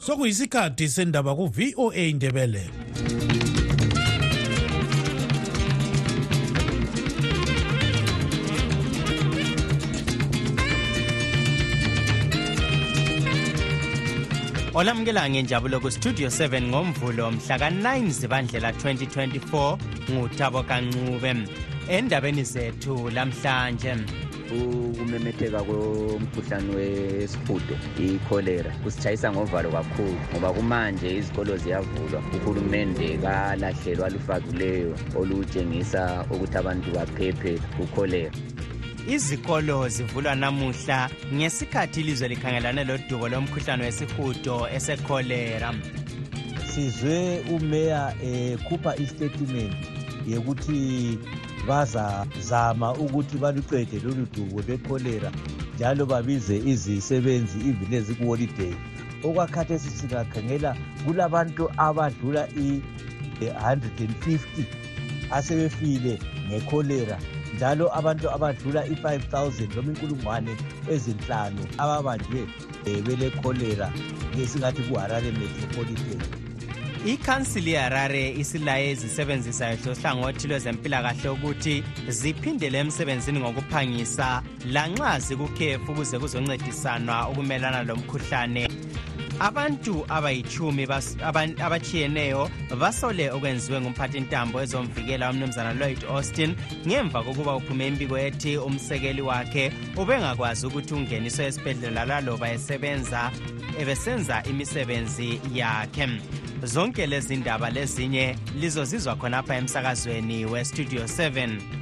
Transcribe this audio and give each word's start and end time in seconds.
sokuyisikhathi 0.00 0.88
sendaba 0.88 1.34
ku-voa 1.36 1.94
indebele 1.94 2.64
olamukela 14.74 15.28
ngenjabulo 15.30 15.80
kustudio 15.80 16.28
7 16.28 16.62
ngomvulo 16.62 17.30
mhla 17.30 17.58
ka-9 17.58 18.08
zibandlela 18.08 18.70
2024 18.70 19.78
ngutabo 20.10 20.62
kancube 20.62 21.34
endabeni 21.88 22.44
zethu 22.44 23.10
lamhlanje. 23.10 23.94
Ukumemetheka 24.52 25.62
komkhuhlane 25.62 26.70
wesihudo 26.76 27.74
ikholera 27.98 28.70
kusitshayisa 28.82 29.32
ngovalo 29.32 29.70
kakhulu 29.70 30.16
ngoba 30.32 30.52
kumanje 30.52 31.16
izikolo 31.18 31.56
ziyavulwa. 31.56 32.22
Uhulumende 32.36 33.18
kalahlelwa 33.22 34.06
alufakileyo 34.06 34.94
olutshengisa 35.16 36.24
ukuthi 36.30 36.56
abantu 36.58 36.88
baphephe 36.90 37.58
kukholera 37.76 38.32
izikolo 39.08 39.88
zivulwa 39.88 40.34
namuhla 40.34 41.10
ngesikhathi 41.34 42.00
ilizwe 42.00 42.28
likhangelane 42.28 42.84
lodubo 42.84 43.28
lomkhuhlane 43.28 43.84
wesihudo 43.84 44.68
esekholera 44.76 45.74
sizwe 46.70 47.40
umeya 47.50 48.14
ekhupha 48.22 48.94
eh, 48.96 49.02
istatement 49.02 49.74
yokuthi 50.26 51.18
bazazama 51.68 52.92
ukuthi 52.94 53.36
baluqede 53.42 53.98
lolu 54.04 54.26
dubo 54.34 54.60
lwekholera 54.66 55.30
njalo 55.74 56.06
babize 56.06 56.56
izisebenzi 56.72 57.58
even 57.68 57.92
ezikuholiday. 57.98 58.74
Okwakhathesi 59.24 59.90
singakhangela 59.90 60.70
kulabantu 61.04 61.64
abadlula 61.76 62.42
i-150 62.66 64.64
asebefile 65.36 66.18
ngekholera 66.48 67.18
njalo 67.54 67.84
abantu 67.98 68.26
abadlula 68.30 68.80
i-5 68.86 69.06
000 69.32 69.76
noma 69.76 69.90
inkulungwane 69.92 70.52
ezinhlanu 70.92 71.62
ababanjwe 71.82 72.40
um 72.88 73.02
belekholera 73.04 73.88
ngesingathi 74.34 74.82
kuharare 74.82 75.30
metropolitan 75.38 76.39
ikhansili 77.06 77.72
yeharare 77.72 78.30
isilaye 78.30 78.90
ezisebenzisayo 78.90 79.76
hlohlangothi 79.76 80.48
lwezempilakahle 80.48 81.28
ukuthi 81.30 81.84
ziphindele 82.08 82.78
emsebenzini 82.78 83.40
ngokuphangisa 83.40 84.42
lanxa 84.64 85.18
zikukhefu 85.18 85.92
ukuze 85.92 86.18
kuzoncedisanwa 86.18 87.28
ukumelana 87.28 87.82
lomkhuhlane 87.82 88.68
abantu 89.40 90.04
abayithumi 90.08 90.84
abachiyeneyo 91.66 92.50
basole 92.78 93.30
okwenziwe 93.30 93.80
ngumphathintambo 93.80 94.60
ezomvikela 94.62 95.30
umnumzana 95.30 95.72
lloyd 95.74 96.04
austin. 96.04 96.54
Ngemva 96.86 97.22
kokuba 97.22 97.56
uphume 97.56 97.86
imbiko 97.88 98.18
ethi 98.18 98.56
umsekeli 98.56 99.22
wakhe 99.22 99.72
ubengakwazi 99.96 100.66
ukuthi 100.66 100.94
ungeniswe 100.94 101.46
esibhedlela 101.46 102.04
laloba 102.04 102.52
esebenza 102.52 103.30
ebesenza 103.80 104.42
imisebenzi 104.50 105.40
yakhe. 105.54 106.06
Zonke 106.62 107.06
lezi 107.06 107.36
ndaba 107.36 107.70
lezinye 107.70 108.36
lizozizwa 108.60 109.16
khonapha 109.16 109.56
emsakazweni 109.56 110.44
westudio 110.44 111.02
7 111.02 111.79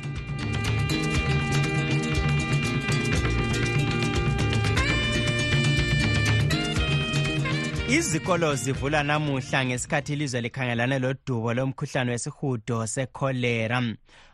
izikolo 7.88 8.54
zivula 8.54 9.02
namuhla 9.02 9.64
ngesikhathi 9.64 10.12
ilizwe 10.12 10.40
likhangelane 10.40 10.98
lodubo 10.98 11.54
lomkhuhlane 11.54 12.10
wesihudo 12.10 12.86
sekholera 12.86 13.82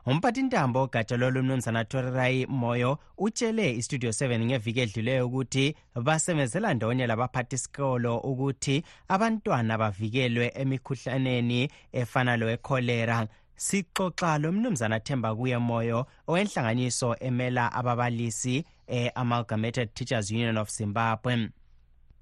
umphathintambo 0.06 0.82
ogatsha 0.82 1.16
lolumnumzana 1.16 1.84
torirai 1.84 2.46
moyo 2.46 2.98
utshele 3.18 3.76
istudio 3.76 4.10
7 4.10 4.44
ngeviki 4.44 4.80
edluleyo 4.80 5.26
ukuthi 5.26 5.76
basebenzela 5.94 6.74
ndawonye 6.74 7.06
labaphathisikolo 7.06 8.18
ukuthi 8.18 8.84
abantwana 9.08 9.78
bavikelwe 9.78 10.52
emikhuhlaneni 10.54 11.70
efana 11.92 12.36
lowekholera 12.36 13.26
sixoxa 13.56 14.38
lomnumzana 14.38 15.00
themba 15.00 15.34
kuye 15.34 15.58
moyo 15.58 16.06
owenhlanganiso 16.26 17.16
emela 17.20 17.72
ababalisi 17.72 18.64
e-amalgamated 18.88 19.94
teachers 19.94 20.30
union 20.30 20.58
of 20.58 20.70
zimbabwe. 20.70 21.50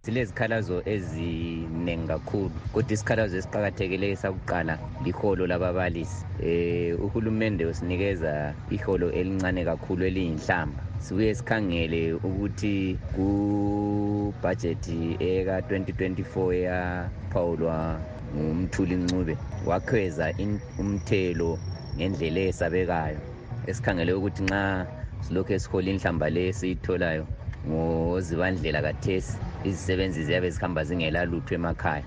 Silezikhalazo 0.03 0.83
eziningi 0.85 2.09
kakhulu 2.09 2.51
kodwa 2.73 2.93
isikhalazo 2.93 3.37
esiqakathekileyo 3.39 4.17
sakuqala 4.17 4.79
liholo 5.05 5.47
lababalisi. 5.47 6.27
Um 6.43 7.05
uhulumende 7.05 7.67
usinikeza 7.67 8.55
iholo 8.71 9.13
elincane 9.13 9.65
kakhulu 9.65 10.05
eliyinhlamba. 10.05 10.83
Sibuye 10.99 11.35
sikhangele 11.35 12.13
ukuthi 12.13 12.99
kubhajethi 13.15 15.17
eka-2024 15.21 16.55
yaphawulwa 16.55 18.01
ngumthuli 18.35 18.97
ncube 18.97 19.37
wakhweza 19.67 20.35
umthelo 20.79 21.59
ngendlela 21.97 22.41
esabekayo. 22.41 23.19
Esikhangele 23.67 24.13
ukuthi 24.13 24.43
nxa 24.43 24.87
silokhu 25.21 25.53
esihola 25.53 25.91
inhlamba 25.91 26.31
le 26.31 26.49
esiyitholayo 26.49 27.27
ngozibandlela 27.69 28.83
kathesi. 28.83 29.52
Izisebenzi 29.65 30.25
ziyabe 30.25 30.51
zihamba 30.51 30.85
zingelalutho 30.85 31.55
emakhaya. 31.55 32.05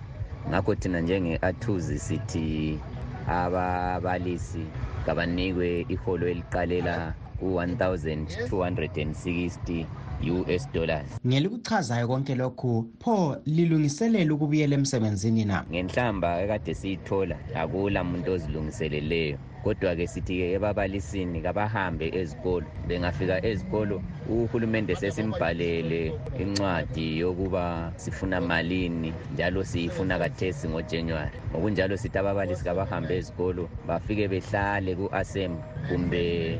Ngakho 0.50 0.76
thina 0.76 1.02
njenge-athuzi 1.02 2.00
sithi 2.00 2.80
ababalisi 3.28 4.66
kabanikwe 5.06 5.86
iholo 5.90 6.28
eliqalela 6.28 7.14
ku-1260 7.40 9.86
US 10.32 10.70
dollars. 10.74 11.08
Ngelikuchazayo 11.28 12.08
konke 12.08 12.36
lokhu 12.36 12.86
pho 13.00 13.38
lilungiselela 13.46 14.34
ukubuyela 14.34 14.76
emsebenzini 14.76 15.46
na? 15.46 15.66
Ngenhlamba 15.72 16.42
ekade 16.44 16.74
siyithola 16.76 17.38
akula 17.56 18.04
muntu 18.04 18.32
ozilungiseleleyo. 18.32 19.38
Kodwa-ke 19.66 20.06
sithi-ke 20.08 20.53
ebabalisini 20.56 21.42
kabahambe 21.42 22.08
ezikolo. 22.14 22.68
Bengafika 22.88 23.42
ezikolo 23.50 23.98
uhulumende 24.30 24.94
sesimbhalele 24.96 26.14
incwadi 26.38 27.20
yokuba 27.20 27.92
sifuna 27.98 28.42
malini 28.42 29.14
njalo 29.34 29.64
siyifuna 29.64 30.20
kathesi 30.20 30.70
ngojanuwari. 30.70 31.38
Ngokunjalo 31.52 31.98
sithi 31.98 32.18
ababalisi 32.18 32.64
kabahambe 32.64 33.18
ezikolo 33.18 33.64
bafike 33.88 34.28
behlale 34.28 34.92
ku-assembly 34.96 35.64
kumbe 35.90 36.59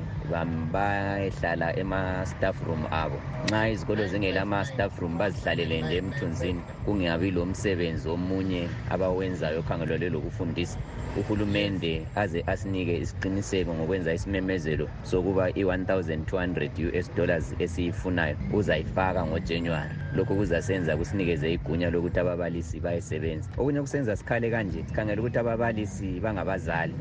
bayehlala 0.74 1.76
ema-staff 1.78 2.58
room 2.66 2.86
abo. 2.92 3.22
Nxa 3.48 3.70
izikolo 3.70 4.08
zingelama-staff 4.08 5.00
room 5.00 5.18
bazihlalele 5.18 5.82
nje 5.82 5.98
emthunzini. 5.98 6.62
Kungabi 6.86 7.32
lo 7.32 7.46
msebenzi 7.46 8.10
omunye 8.10 8.70
abawenzayo 8.90 9.60
okhangelelwe 9.60 10.10
lokufundisa. 10.10 10.80
Uhulumende 11.16 12.08
aze 12.16 12.44
asinike 12.48 12.95
isiqiniseko 12.98 13.74
ngokwenza 13.76 14.14
isimemezelo 14.14 14.90
sokuba 15.04 15.50
i-1200 15.50 17.00
us 17.00 17.12
dollars 17.16 17.54
esiyifunayo 17.60 18.38
uzayifaka 18.54 19.26
ngojanuwari. 19.26 19.96
Lokhu 20.16 20.36
kuzasenza 20.36 20.98
kusinikeze 20.98 21.54
igunya 21.54 21.90
lokuthi 21.90 22.20
ababalisi 22.20 22.80
bayesebenza. 22.80 23.50
Okunye 23.58 23.82
kusenza 23.82 24.16
sikhale 24.16 24.50
kanje 24.50 24.84
sikhangela 24.88 25.22
ukuthi 25.22 25.40
ababalisi 25.40 26.20
bangabazali. 26.20 26.94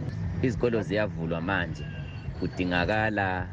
Izikolo 0.43 0.83
ziyavulwa 0.83 1.41
manje 1.41 1.85
kudingakala 2.41 3.49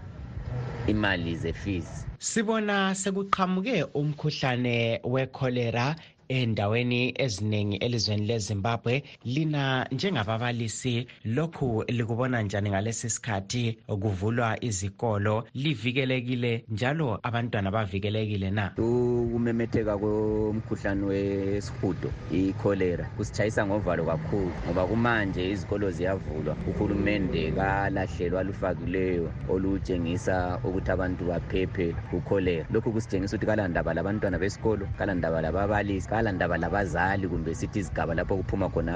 imali 0.88 1.36
ze-fees. 1.36 2.08
Sibona 2.20 2.96
sekuqhamuke 2.96 3.84
umkhuhlane 3.94 5.00
wekholera 5.04 5.96
endaweni 6.32 7.14
eziningi 7.16 7.78
elizweni 7.78 8.26
lezimbabwe 8.26 9.04
lina 9.26 9.88
njengababalisi 9.92 11.08
lokhu 11.26 11.84
likubona 11.88 12.42
njani 12.42 12.70
ngalesi 12.70 13.10
sikhathi? 13.10 13.78
Kuvulwa 13.88 14.64
izikolo 14.64 15.44
livikelekile 15.54 16.64
njalo 16.70 17.20
abantwana 17.24 17.72
bavikelekile 17.72 18.52
na? 18.52 18.72
Ukumemetheka 18.78 19.98
komkhuhlane 19.98 21.06
wesihudo 21.06 22.12
ikholera 22.30 23.06
kusitshayisa 23.16 23.66
ngovalo 23.66 24.06
kakhulu 24.06 24.54
ngoba 24.66 24.88
kumanje 24.88 25.52
izikolo 25.52 25.92
ziyavulwa. 25.92 26.58
Uhulumende 26.68 27.52
kalahlelwa 27.52 28.42
alufakileyo 28.42 29.32
olutshengisa 29.50 30.60
ukuthi 30.64 30.92
abantu 30.92 31.26
baphephe 31.26 31.94
kukholera 32.12 32.66
lokhu 32.70 32.92
kusitshengisa 32.92 33.36
ukuthi 33.36 33.46
kalandaba 33.46 33.94
labantwana 33.94 34.40
besikolo 34.40 34.88
kalandaba 34.98 35.42
lababalisi 35.42 36.08
asisala 36.22 36.32
ndaba 36.32 36.58
labazali 36.58 37.28
kumbe 37.28 37.56
sithi 37.56 37.80
izigaba 37.80 38.14
lapho 38.14 38.38
kuphuma 38.38 38.70
khona 38.70 38.96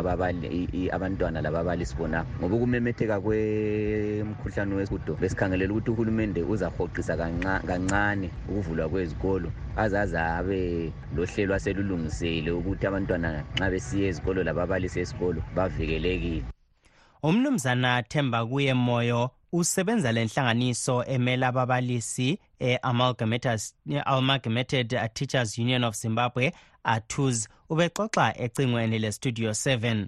abantwana 0.92 1.42
lababalisi 1.42 1.96
bona 1.96 2.26
ngoba 2.40 2.56
ukumemetheka 2.56 3.20
kwemkhuhlane 3.20 4.76
wesihudo 4.76 5.16
besikhangelela 5.16 5.74
ukuthi 5.74 5.92
uhulumende 5.92 6.44
uzahoqisa 6.44 7.18
kancane 7.18 8.30
ukuvulwa 8.50 8.90
kwezikolo 8.90 9.52
azaze 9.76 10.20
abe 10.20 10.94
lohlelo 11.16 11.56
aselulungisele 11.56 12.52
ukuthi 12.52 12.88
abantwana 12.88 13.44
nxa 13.58 13.72
besiya 13.72 14.08
ezikolo 14.08 14.44
lababalisi 14.44 15.00
esikolo 15.00 15.42
bavikelekile. 15.56 16.44
Umnumzana 17.24 18.04
themba 18.04 18.46
kuye 18.46 18.74
moyo 18.74 19.30
usebenza 19.52 20.12
lenhlanganiso 20.12 21.04
emela 21.08 21.48
ababalisi 21.48 22.40
e-amalgamated 22.60 24.90
teachers 25.14 25.58
union 25.58 25.84
of 25.84 25.96
zimbabwe 25.96 26.54
atus 26.86 27.48
ubexoxa 27.70 28.26
ecingweni 28.46 29.00
lestudio 29.00 29.50
7 29.52 30.08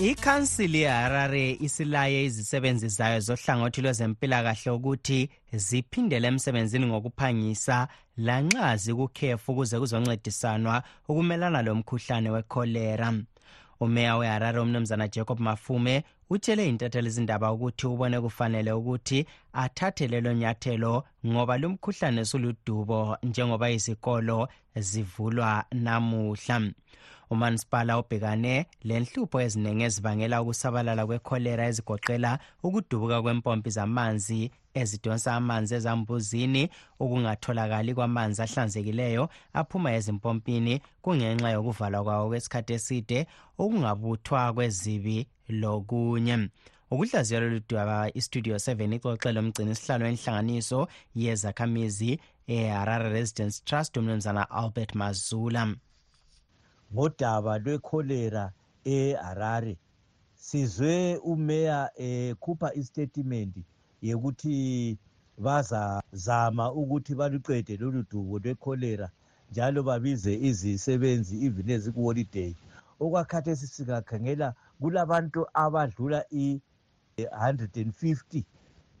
ikhansili 0.00 0.80
yeharare 0.80 1.56
isilaye 1.60 2.24
izisebenzi 2.24 2.88
zayo 2.88 3.20
zohlangothi 3.20 3.82
lwezempilakahle 3.82 4.70
ukuthi 4.72 5.30
ziphindele 5.52 6.28
emsebenzini 6.28 6.86
ngokuphangisa 6.86 7.88
lanxa 8.16 8.76
zikukhefu 8.76 9.52
ukuze 9.52 9.78
kuzoncedisanwa 9.78 10.82
ukumelana 11.08 11.62
lomkhuhlane 11.62 12.30
wekholera 12.30 13.14
umeya 13.80 14.16
weharare 14.16 14.60
umnumzana 14.60 15.08
jacob 15.08 15.40
mafume 15.40 16.04
utshele 16.30 16.68
intatheli 16.68 17.08
izindaba 17.08 17.52
ukuthi 17.52 17.86
ubone 17.86 18.20
kufanele 18.20 18.72
ukuthi 18.72 19.26
athathe 19.52 20.06
lelo 20.06 20.32
nyathelo 20.32 21.04
ngoba 21.26 21.58
lumkhuhlane 21.58 22.24
suludubo 22.24 23.18
njengoba 23.22 23.70
izikolo 23.70 24.48
zivulwa 24.76 25.64
namuhla. 25.72 26.70
Umanisipala 27.30 27.98
ubhekane 27.98 28.66
lenhlupho 28.88 29.40
eziningi 29.40 29.84
ezibangela 29.88 30.42
ukusabalala 30.42 31.06
kwekholera 31.06 31.64
ezigoqela 31.70 32.38
ukudubuka 32.66 33.22
kwempompi 33.22 33.70
zamanzi 33.70 34.50
ezidonsa 34.80 35.34
amanzi 35.34 35.74
ezambuzini 35.78 36.62
ukungatholakali 37.02 37.94
kwamanzi 37.94 38.42
ahlanzekileyo 38.42 39.24
aphuma 39.58 39.90
ezimpompini 39.98 40.74
kungenxa 41.02 41.50
yokuvalwa 41.56 42.04
kwawo 42.04 42.28
kwesikhathi 42.30 42.72
eside 42.78 43.18
ukungabuthwa 43.58 44.52
kwezibi 44.54 45.26
lokunye. 45.60 46.36
Ukuhlaziya 46.90 47.40
lolu 47.40 47.60
dwaba 47.68 48.08
istudio 48.14 48.56
7 48.56 48.94
ixoxe 48.96 49.32
lomgcini 49.32 49.70
isihlalo 49.72 50.04
wenhlanganiso 50.06 50.88
yezakhamizi 51.14 52.18
eharare 52.46 53.08
residence 53.10 53.62
trust 53.64 53.96
umnumzana 53.96 54.50
albert 54.50 54.94
mazula. 54.94 55.62
Ngodaba 56.92 57.58
lwekholera 57.58 58.52
eharare. 58.84 59.76
Sizwe 60.34 61.16
umeya 61.16 61.90
ekhupha 61.96 62.74
istatement 62.74 63.56
yekuthi 64.02 64.98
bazazama 65.38 66.72
ukuthi 66.72 67.14
baluqede 67.14 67.76
lolu 67.76 68.04
dubo 68.10 68.38
lwekholera 68.38 69.10
njalo 69.50 69.82
babize 69.82 70.34
izisebenzi 70.48 71.46
even 71.46 71.70
ezikuholiday. 71.70 72.54
Okwakhathesi 73.00 73.66
singakhangela 73.66 74.54
kulabantu 74.80 75.46
abadlula 75.54 76.24
i-150 76.30 78.42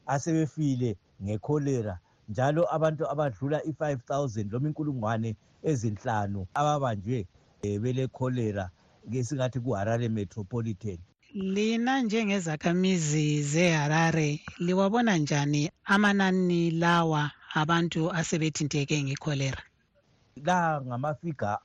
asebefile 0.06 0.96
ngekholera 1.22 1.98
njalo 2.28 2.74
abantu 2.74 3.10
abadlula 3.12 3.64
i-5 3.64 3.96
000 4.08 4.52
loma 4.52 4.68
inkulungwane 4.68 5.36
ezinhlanu 5.70 6.46
ababanjwe 6.54 7.26
belekholera 7.62 8.70
ke 9.10 9.24
singathi 9.24 9.60
kuharare 9.60 10.08
metropolitan. 10.08 10.98
Lina 11.34 12.02
njengezakhamizi 12.02 13.42
zeharare 13.42 14.40
liwabona 14.58 15.16
njani 15.16 15.70
amanani 15.84 16.70
lawa 16.70 17.30
abantu 17.54 18.12
asebethinteke 18.12 19.02
ngekholera? 19.02 19.62
La 20.44 20.80
ngamafiga 20.86 21.58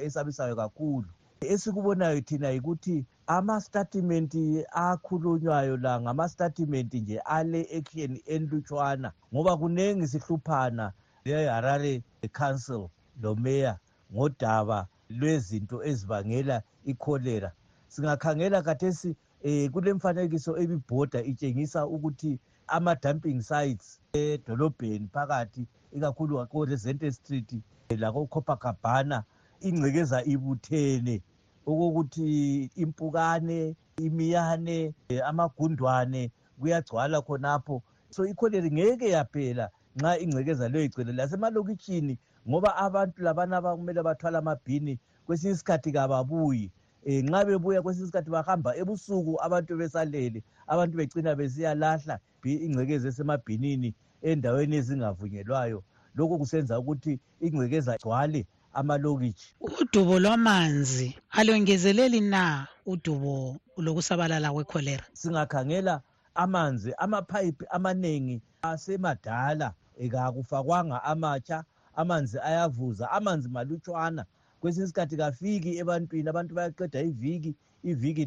esabisayo 0.00 0.56
kakhulu. 0.56 1.08
Esikubonayo 1.40 2.20
thina 2.20 2.50
yikuthi 2.50 3.04
amastatimenti 3.26 4.64
akhulunywayo 4.72 5.76
la 5.76 6.00
ngamastatimenti 6.00 7.00
nje 7.00 7.18
ale 7.18 7.68
action 7.78 8.20
enlutshwana 8.26 9.12
ngoba 9.34 9.56
kuningi 9.56 10.06
sihluphana 10.08 10.92
leharare 11.24 12.02
council 12.32 12.88
lomeya 13.22 13.78
ngodaba 14.12 14.86
lwezinto 15.10 15.84
ezibangela 15.84 16.62
ikholera 16.84 17.52
singakhangela 17.88 18.62
kathesi 18.62 19.16
um 19.44 19.68
kulemfanekiso 19.68 20.58
ebibhoda 20.62 21.22
itshengisa 21.22 21.86
ukuthi 21.86 22.38
ama-dumping 22.66 23.40
sites 23.42 24.00
edolobheni 24.12 25.08
phakathi 25.12 25.66
ikakhulu 25.92 26.46
ko-resente 26.46 27.12
street 27.12 27.50
lako-copacabana 27.90 29.24
ingcekeza 29.60 30.24
ibuthene 30.24 31.22
okokuthi 31.66 32.70
impukane 32.76 33.76
imiyane 33.96 34.94
amagundwane 35.24 36.30
kuyagcwala 36.60 37.22
khonapho. 37.22 37.82
So 38.10 38.26
ikholera 38.26 38.68
ngeke 38.70 39.08
yaphela 39.10 39.70
nxa 39.96 40.18
ingcekeza 40.18 40.68
leyo 40.68 40.84
igcwele. 40.84 41.12
Lasemalokitshini 41.12 42.18
ngoba 42.48 42.76
abantu 42.76 43.22
labana 43.22 43.56
abakumele 43.56 44.02
bathwala 44.02 44.38
amabhini 44.38 44.98
kwesinye 45.26 45.52
isikhathi 45.52 45.92
kababuyi. 45.92 46.70
Um 47.06 47.12
nxa 47.28 47.44
bebuya 47.44 47.82
kwesinye 47.82 48.04
isikhathi 48.04 48.30
bahamba 48.30 48.76
ebusuku 48.76 49.32
abantu 49.42 49.76
besalele 49.76 50.42
abantu 50.66 50.96
becina 50.96 51.34
besiyalahla 51.34 52.18
ingcekeza 52.44 53.08
esemabhinini 53.08 53.94
endaweni 54.22 54.76
ezingavunyelwayo. 54.76 55.82
Lokhu 56.14 56.38
kusenza 56.38 56.78
ukuthi 56.78 57.20
ingcekeza 57.40 57.96
gcwale 57.96 58.46
amalokitshi. 58.72 59.54
Udubo 59.60 60.18
lwamanzi 60.18 61.16
alongezeleli 61.30 62.20
na 62.20 62.66
udubo 62.86 63.56
lokusabalala 63.76 64.52
kwekholera 64.52 65.04
singakhangela 65.12 66.02
amanzi 66.34 66.94
amaphayiphi 66.98 67.64
amaningi 67.70 68.42
asemadala 68.62 69.72
kakufakwanga 70.10 71.02
amatsha 71.04 71.64
amanzi 71.96 72.38
ayavuza 72.38 73.10
amanzi 73.10 73.48
malutshwana. 73.48 74.24
Kwesinye 74.60 74.84
isikhathi 74.84 75.16
kafiki 75.16 75.78
ebantwini 75.78 76.28
abantu 76.28 76.54
bayaqeda 76.54 77.02
iviki 77.02 77.54
iviki 77.84 78.24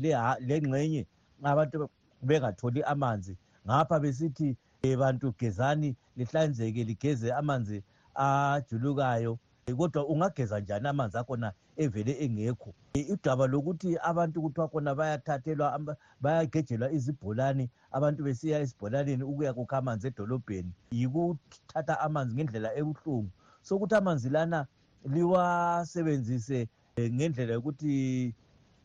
lengxenye 0.47 1.05
abantu 1.43 1.89
bengatholi 2.21 2.83
amanzi. 2.83 3.37
Ngapha 3.65 3.99
besithi 3.99 4.55
bantu 4.99 5.33
gezani 5.39 5.95
lihlanzeke 6.17 6.83
ligeze 6.83 7.33
amanzi 7.33 7.83
ajulukayo. 8.15 9.39
Kodwa 9.77 10.05
ungageza 10.07 10.59
njani 10.59 10.87
amanzi 10.87 11.17
akhona 11.17 11.51
evele 11.77 12.13
engekho? 12.23 12.73
Udaba 13.13 13.47
lokuthi 13.47 13.97
abantu 13.97 14.41
kuthiwa 14.41 14.67
khona 14.67 14.95
bayathathelwa 14.95 15.97
bayagejelwa 16.21 16.91
izibholane 16.91 17.69
abantu 17.91 18.23
besiya 18.23 18.59
esibholaneni 18.59 19.23
ukuya 19.23 19.53
kukha 19.53 19.77
amanzi 19.77 20.07
edolobheni 20.07 20.71
yikuthatha 20.91 21.99
amanzi 21.99 22.35
ngendlela 22.35 22.75
ebuhlungu. 22.79 23.31
Sokuthi 23.67 23.95
amanzi 23.95 24.29
lana 24.29 24.67
liwasebenzise 25.13 26.67
ngendlela 26.99 27.53
yokuthi 27.53 28.33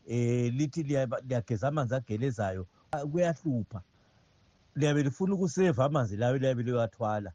um 0.07 0.57
lithi 0.57 0.83
liyageza 0.83 1.67
amanzi 1.67 1.95
agelezayo 1.95 2.67
kuyahlupha. 3.11 3.81
Liyabe 4.75 5.03
lifuna 5.03 5.33
ukuseva 5.35 5.85
amanzi 5.85 6.17
layo 6.17 6.37
liyabe 6.37 6.63
liwathwala. 6.63 7.31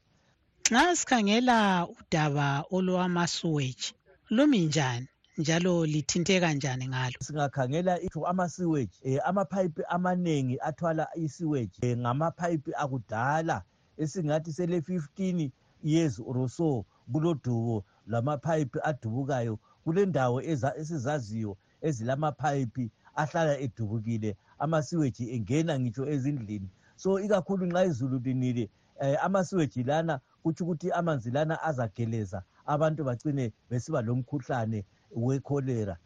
Nxa 0.70 0.96
sikhangela 0.96 1.88
udaba 1.88 2.64
olwamasuweji 2.70 3.94
lumi 4.30 4.60
njani? 4.66 5.08
Njalo 5.38 5.86
lithinteka 5.86 6.52
njani 6.52 6.88
ngalo? 6.88 7.16
Singakhangela 7.20 7.98
ama-sewage 8.26 8.94
um 9.04 9.18
amaphayiphi 9.24 9.82
amaningi 9.88 10.58
athwala 10.60 11.08
i-sewage 11.16 11.78
um 11.82 12.00
ngamaphayiphi 12.00 12.72
akudala 12.74 13.62
esingathi 13.96 14.52
sele-15 14.52 15.50
years 15.82 16.20
or 16.20 16.48
so. 16.48 16.84
Kulodubo 17.12 17.84
lamaphayiphi 18.06 18.78
adubukayo. 18.82 19.58
Kulendawo 19.84 20.42
esizaziyo 20.80 21.56
ezilamaphayiphi 21.80 22.90
ahlala 23.22 23.54
edubukile 23.64 24.36
amasiweji 24.58 25.24
engena 25.34 25.72
ngitsho 25.80 26.04
ezindlini. 26.14 26.68
So 26.96 27.20
ikakhulu 27.20 27.66
nxa 27.66 27.84
izulu 27.90 28.18
linile 28.18 28.64
um 29.00 29.16
amasiweji 29.26 29.82
lana 29.82 30.20
kutsho 30.42 30.64
ukuthi 30.64 30.92
amanzi 30.92 31.30
lana 31.30 31.62
azageleza 31.62 32.42
abantu 32.66 33.04
bacine 33.04 33.52
besiba 33.70 34.02
lomkhuhlane 34.02 34.84
wekholera 35.16 35.96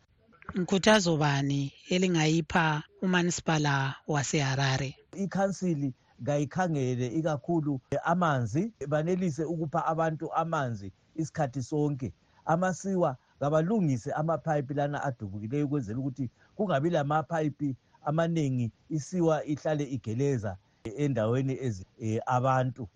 Nkuthazo 0.54 1.16
bani 1.16 1.72
elingayipha 1.88 2.82
umanisipala 3.02 3.94
waseHarare? 4.06 4.96
ikhansili 5.12 5.94
kayikhangele 6.26 7.06
ikakhulu 7.06 7.80
amanzi 8.04 8.72
banelise 8.88 9.44
ukupha 9.44 9.86
abantu 9.86 10.32
amanzi 10.32 10.92
isikhathi 11.14 11.62
sonke. 11.62 12.12
Amasiwa 12.44 13.16
kabalungise 13.40 14.12
amapayipi 14.12 14.74
lana 14.74 15.02
adubukileyo 15.02 15.66
ukwenzela 15.66 15.98
ukuthi 15.98 16.30
kungabi 16.56 16.90
lamapayipi 16.90 17.76
amaningi 18.04 18.72
isiwa 18.88 19.44
ihlale 19.44 19.84
igeleza 19.84 20.56
endaweni 20.84 21.58
eh, 21.98 22.20
abantu. 22.26 22.88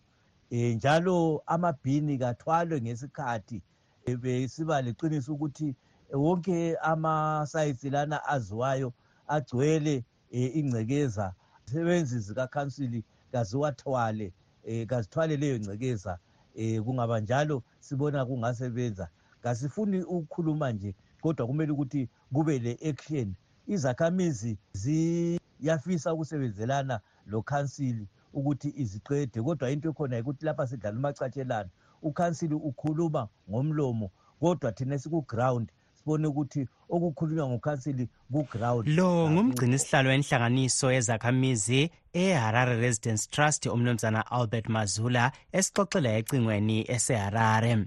Eh, 0.50 0.76
njalo 0.76 1.42
amabhini 1.46 2.18
kathwalwe 2.18 2.80
ngesikhathi 2.80 3.62
eh, 4.06 4.16
besiba 4.18 4.82
leqiniso 4.82 5.34
ukuthi 5.34 5.74
wonke 6.12 6.76
amasayithi 6.76 7.90
lana 7.90 8.24
aziwayo 8.24 8.92
agcwele 9.28 10.04
ingcekeza. 10.30 11.34
Izisebenzi 11.66 12.18
zikakhansili 12.18 13.04
kaziwathwale 13.32 14.32
um 14.68 14.86
kazithwale 14.86 15.36
leyo 15.36 15.58
ngcekeza 15.58 16.18
um 16.58 16.84
kungaba 16.84 17.20
njalo 17.20 17.62
sibona 17.80 18.26
kungasebenza. 18.26 19.08
Kasifuni 19.42 20.02
ukukhuluma 20.02 20.72
nje 20.72 20.94
kodwa 21.20 21.46
kumele 21.46 21.72
ukuthi 21.72 22.08
kube 22.32 22.58
le-action 22.58 23.34
izakhamizi 23.66 24.58
ziyafisa 24.72 26.14
ukusebenzelana 26.14 27.00
lokhansili 27.26 28.08
ukuthi 28.32 28.72
iziqede 28.76 29.42
kodwa 29.42 29.70
into 29.70 29.88
ekhona 29.90 30.16
yikuthi 30.16 30.44
lapha 30.44 30.66
sidlala 30.66 30.96
umacatshelana. 30.98 31.70
Ukhansili 32.02 32.54
ukhuluma 32.54 33.28
ngomlomo 33.50 34.10
kodwa 34.40 34.72
thina 34.72 34.98
siku-ground 34.98 35.72
sibone 36.06 36.26
ukuthi 36.26 36.68
okukhulunywa 36.88 37.48
ngukhansili 37.48 38.08
ku-ground. 38.32 38.88
Lo 38.88 39.30
ngumgcini 39.30 39.78
sihlalo 39.78 40.08
wenhlanganiso 40.10 40.92
yezakhamizi 40.92 41.90
eharare 42.14 42.80
residence 42.80 43.28
trust 43.30 43.66
umnumzana 43.66 44.30
albert 44.30 44.68
mazula 44.68 45.32
esixoxela 45.52 46.18
ecingweni 46.18 46.84
eseharare. 46.94 47.86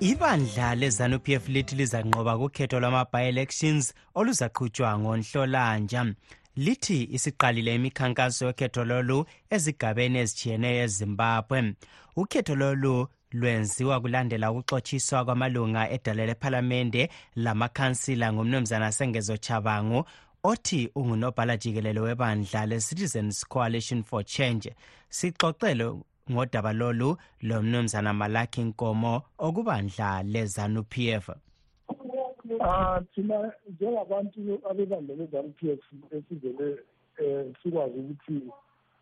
Ibandla 0.00 0.74
lezanup 0.74 1.28
f 1.28 1.48
lithi 1.48 1.76
lizanqoba 1.76 2.38
kukhetho 2.38 2.80
lwama-bi-elections 2.80 3.94
oluzaqhutshwa 4.14 4.98
ngonhlolanja 4.98 6.14
lithi 6.56 7.08
isiqalile 7.12 7.74
imikhankaso 7.74 8.46
yokhetho 8.46 8.84
lolu 8.84 9.26
ezigabeni 9.50 10.18
ezitshiyeneyo 10.18 10.82
ezimbabwe. 10.86 11.74
Ukhetho 12.16 12.54
lolu 12.54 13.08
lwenziwa 13.32 14.00
kulandela 14.00 14.52
ukuxotshiswa 14.52 15.24
kwamalunga 15.24 15.90
edala 15.90 16.26
lephalamende 16.26 17.10
lamakhansila 17.36 18.32
ngumnumzana 18.32 18.92
sengezo 18.92 19.36
chabangu 19.36 20.04
othi 20.44 20.90
ungunobhala 20.94 21.56
jikelelo 21.56 22.02
webandla 22.02 22.66
le-citizens 22.66 23.44
coalition 23.48 24.02
for 24.02 24.24
change. 24.24 24.74
Sixoxele 25.08 25.86
ngodaba 26.30 26.72
lolu 26.72 27.16
lo 27.42 27.62
mnumzana 27.62 28.12
malaki 28.14 28.62
nkomo 28.62 29.22
okubandla 29.38 30.22
lezanup 30.22 30.98
f. 30.98 31.30
Ah 32.60 33.00
thina 33.14 33.52
njengabantu 33.68 34.60
abebandla 34.70 35.14
le-ZANU-p 35.16 35.60
f 35.80 35.84
esivele 36.12 36.78
um 37.18 37.54
sikwazi 37.62 37.98
ukuthi 37.98 38.36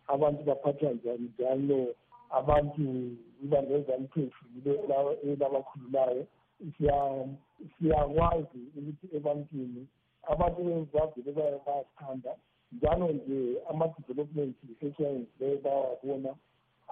abantu 0.06 0.42
baphathwa 0.44 0.92
njani 0.92 1.30
njalo 1.34 1.94
abantu 2.30 2.82
ibandla 3.44 3.76
le-ZANU-p 3.78 4.14
f 4.30 4.36
elabakhululayo 5.26 6.26
siyakwazi 7.78 8.60
ukuthi 8.78 9.06
ebantwini 9.16 9.86
abantu 10.22 10.58
bevele 11.24 11.58
bayasithanda 11.66 12.32
njalo 12.72 13.06
nje 13.12 13.58
ama-development 13.70 14.56
esiwayenzileyo 14.86 15.58
bayawabona 15.64 16.30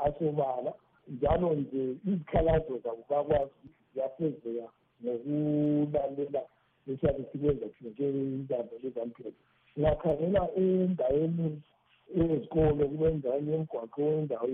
asobala 0.05 0.73
njalo 1.09 1.55
nje 1.55 1.83
izikhalazo 2.07 2.79
zabo 2.83 3.03
bakwazi 3.11 3.67
ziyafezeka. 3.95 4.80
Ngokulalela 5.03 6.43
esiyabe 6.91 7.23
sikwenza 7.33 7.67
thina 7.75 7.91
njengentando 7.91 8.75
lezamphelo 8.83 9.33
singakhangela 9.75 10.43
endaweni 10.57 11.63
ezikolo 12.21 12.83
kube 12.91 13.07
endaweni 13.09 13.53
yemgwaqo 13.53 14.03
indawo 14.19 14.47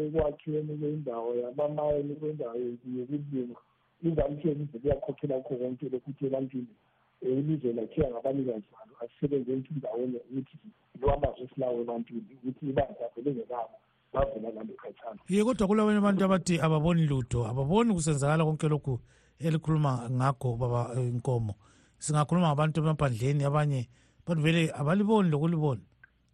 ekwakheni 0.00 0.72
kwendawo 0.80 1.30
yamamayini 1.42 2.14
kwendawo 2.20 2.56
yokulima. 2.96 3.58
Izamphelo 4.06 4.62
ize 4.64 4.78
kuyakhokhela 4.78 5.40
kho 5.46 5.54
konke 5.56 5.88
lokuthi 5.92 6.26
ebantwini. 6.26 6.74
Ilizwe 7.22 7.72
lakhiya 7.72 8.10
ngabanikazi 8.10 8.68
balo 8.72 8.92
asisebenzeni 9.02 9.66
indawonye 9.74 10.18
ukuthi 10.30 10.56
lwamazwe 11.00 11.44
esilawo 11.44 11.80
ebantwini 11.82 12.30
ukuthi 12.36 12.62
ibandla 12.70 13.06
vele 13.14 13.30
ngelabo 13.34 13.76
bavela 14.12 14.50
lalo 14.56 14.74
khatshana. 14.82 15.20
Ye 15.28 15.44
kodwa 15.44 15.66
kulabanye 15.66 15.98
abantu 15.98 16.24
abathi 16.24 16.54
ababoni 16.66 17.06
lutho 17.10 17.40
ababoni 17.50 17.94
kusenzakala 17.94 18.44
konke 18.44 18.68
lokhu. 18.68 19.00
Elikhuluma 19.48 20.10
ngakho 20.10 20.56
baba 20.56 20.94
inkomo. 20.94 21.54
Singakhuluma 21.98 22.48
ngabantu 22.48 22.80
emaphandleni 22.80 23.44
abanye 23.44 23.88
bantu 24.26 24.42
vele 24.42 24.72
abaliboni 24.74 25.30
lokulibona 25.30 25.84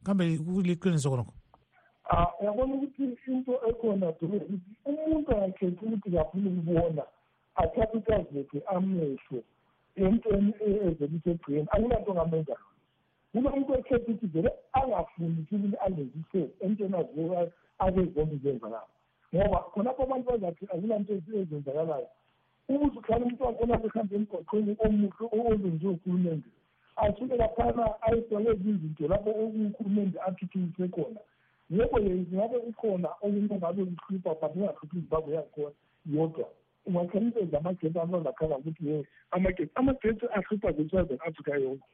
kambe 0.05 0.39
kuliqiniso 0.39 1.11
khonokho 1.11 1.35
um 2.11 2.27
uyabona 2.41 2.75
ukuthi 2.75 3.05
into 3.27 3.53
ekhona 3.69 4.13
dube 4.19 4.37
ukuthi 4.37 4.71
umuntu 4.85 5.29
angakhethi 5.31 5.85
ukuthi 5.85 6.11
kafuna 6.11 6.51
ukubona 6.51 7.03
athathe 7.55 7.99
ikazilethe 7.99 8.59
amehlo 8.75 9.39
entweni 9.97 10.53
evele 10.67 11.17
isegcini 11.17 11.69
akulanto 11.75 12.15
ngamenza 12.15 12.57
kuba 13.33 13.51
umuntu 13.53 13.75
ekhetha 13.79 14.03
ukuthi 14.03 14.27
vele 14.27 14.51
angafuni 14.79 15.41
ukuthi 15.43 15.77
alenzise 15.85 16.41
entweni 16.65 16.97
akezibona 17.79 18.33
izenzakala 18.37 18.81
ngoba 19.35 19.59
khonapho 19.73 20.03
abantu 20.03 20.27
bazathi 20.31 20.65
akulanto 20.73 21.13
ezenzakalayo. 21.15 22.09
Ukuze 22.69 22.99
ukhala 22.99 23.25
umuntu 23.25 23.45
wakhona 23.45 23.77
behambe 23.83 24.17
emgwaqweni 24.17 24.73
omuhle 24.85 25.25
olungiwe 25.37 25.93
uhulumende 25.93 26.49
asuke 26.97 27.37
laphana 27.37 28.03
ayesoneza 28.03 28.65
izinto 28.71 29.09
lapho 29.09 29.31
uhulumende 29.31 30.19
athuthukise 30.27 30.89
khona. 30.95 31.21
Yebo 31.71 31.99
ngabe 32.01 32.57
ukhona 32.71 33.09
okunye 33.23 33.57
ngabe 33.57 33.85
kuhlupha 33.85 34.35
but 34.41 34.55
ungahluphi 34.57 34.97
izimbabwe 34.99 35.35
yakhona 35.35 35.77
yodwa. 36.07 36.49
Ungakhanisa 36.87 37.59
amagesi 37.59 37.99
anozakhala 37.99 38.59
ukuthi 38.59 38.89
ye 38.89 39.07
amagesi 39.31 39.71
amagesi 39.75 40.27
ahlupha 40.37 40.73
ze-southern 40.73 41.21
africa 41.27 41.55
yonke. 41.63 41.89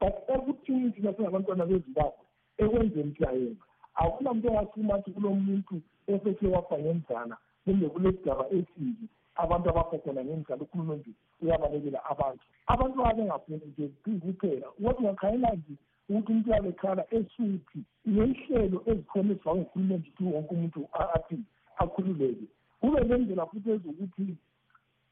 But 0.00 0.14
ekuthini 0.28 0.90
thina 0.90 1.14
singabantwana 1.14 1.66
bezimbabwe 1.66 2.24
ekwenzeni 2.58 3.14
siyayenza 3.16 3.64
akuna 3.94 4.34
muntu 4.34 4.48
ongasima 4.48 4.94
athi 4.94 5.10
kulo 5.10 5.30
muntu 5.30 5.80
oseke 6.08 6.46
wafa 6.46 6.78
ngemzana 6.78 7.36
kumbe 7.64 7.88
kulesigaba 7.88 8.44
esibi 8.56 9.08
abantu 9.36 9.70
abafa 9.70 9.98
khona 9.98 10.24
ngemzala 10.24 10.62
uhulumende 10.62 11.10
uyabalekela 11.42 12.04
abantu. 12.04 12.44
Abantu 12.66 12.96
babengafuni 13.02 13.66
nje 13.66 13.88
kuphela 14.04 14.66
kodwa 14.66 14.98
ungakhayela 14.98 15.50
nje 15.54 15.74
ukuthi 16.08 16.32
umuntu 16.32 16.50
uyabekhala 16.50 17.02
esuthi 17.16 17.80
nenhlelo 18.06 18.78
ezikhona 18.90 19.30
ezifakwe 19.32 19.60
nguhulumende 19.60 20.08
ukuthi 20.08 20.24
wonke 20.24 20.54
umuntu 20.54 20.88
athi 20.92 21.36
akhululeke. 21.76 22.46
Kube 22.80 23.00
nendlela 23.04 23.46
futhi 23.46 23.70
ezokuthi 23.70 24.36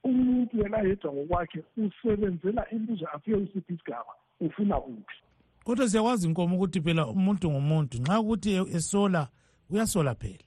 umuntu 0.04 0.56
yena 0.60 0.78
yedwa 0.78 1.12
ngokwakhe 1.12 1.60
usebenzela 1.76 2.70
ilizwe 2.70 3.08
afike 3.12 3.36
usiphi 3.36 3.72
isigaba 3.74 4.12
ufuna 4.40 4.80
kuphi. 4.80 5.16
Kodwa 5.64 5.88
siyakwazi 5.88 6.26
inkomo 6.28 6.56
ukuthi 6.56 6.80
phela 6.80 7.06
umuntu 7.06 7.50
ngumuntu 7.50 7.98
nxa 7.98 8.20
ukuthi 8.20 8.50
esola 8.76 9.28
uyasola 9.70 10.14
phela. 10.14 10.44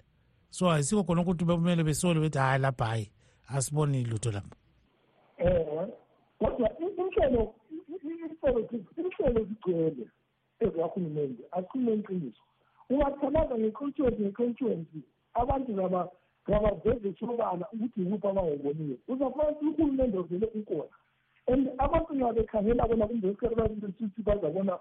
So 0.50 0.72
ayisikho 0.72 1.03
khona 1.03 1.22
ukuthi 1.22 1.46
bekumele 1.46 1.84
besole 1.84 2.19
bethi 2.19 2.38
hayi 2.38 2.62
lapha 2.62 2.86
hayi. 2.86 3.12
Asiboni 3.56 4.04
lutho 4.04 4.32
lapha 4.32 4.56
um 5.39 5.89
kodwa 6.39 6.70
inhlelo 6.80 7.54
inhlelo 8.98 9.42
zigcwele 9.50 10.08
ezikahulumende 10.60 11.44
akhulume 11.51 11.94
iqiniso. 11.94 12.44
Ungathalaza 12.89 13.56
ngeconstituency 13.58 14.22
ngeconstituency 14.24 15.01
abantu 15.34 15.72
ngabaveze 16.50 17.10
sobala 17.20 17.66
ukuthi 17.74 18.01
yikuphi 18.01 18.27
abangoboniyo 18.27 18.98
uzafuna 19.08 19.50
ukuthi 19.50 19.66
uhulumende 19.66 20.18
vele 20.30 20.48
ukhona 20.60 20.96
and 21.48 21.70
abantu 21.77 22.13
nxa 22.16 22.34
bekhangela 22.34 22.88
bona 22.88 23.08
kumbe 23.08 23.27
esikhathi 23.30 24.22
bazabona 24.27 24.74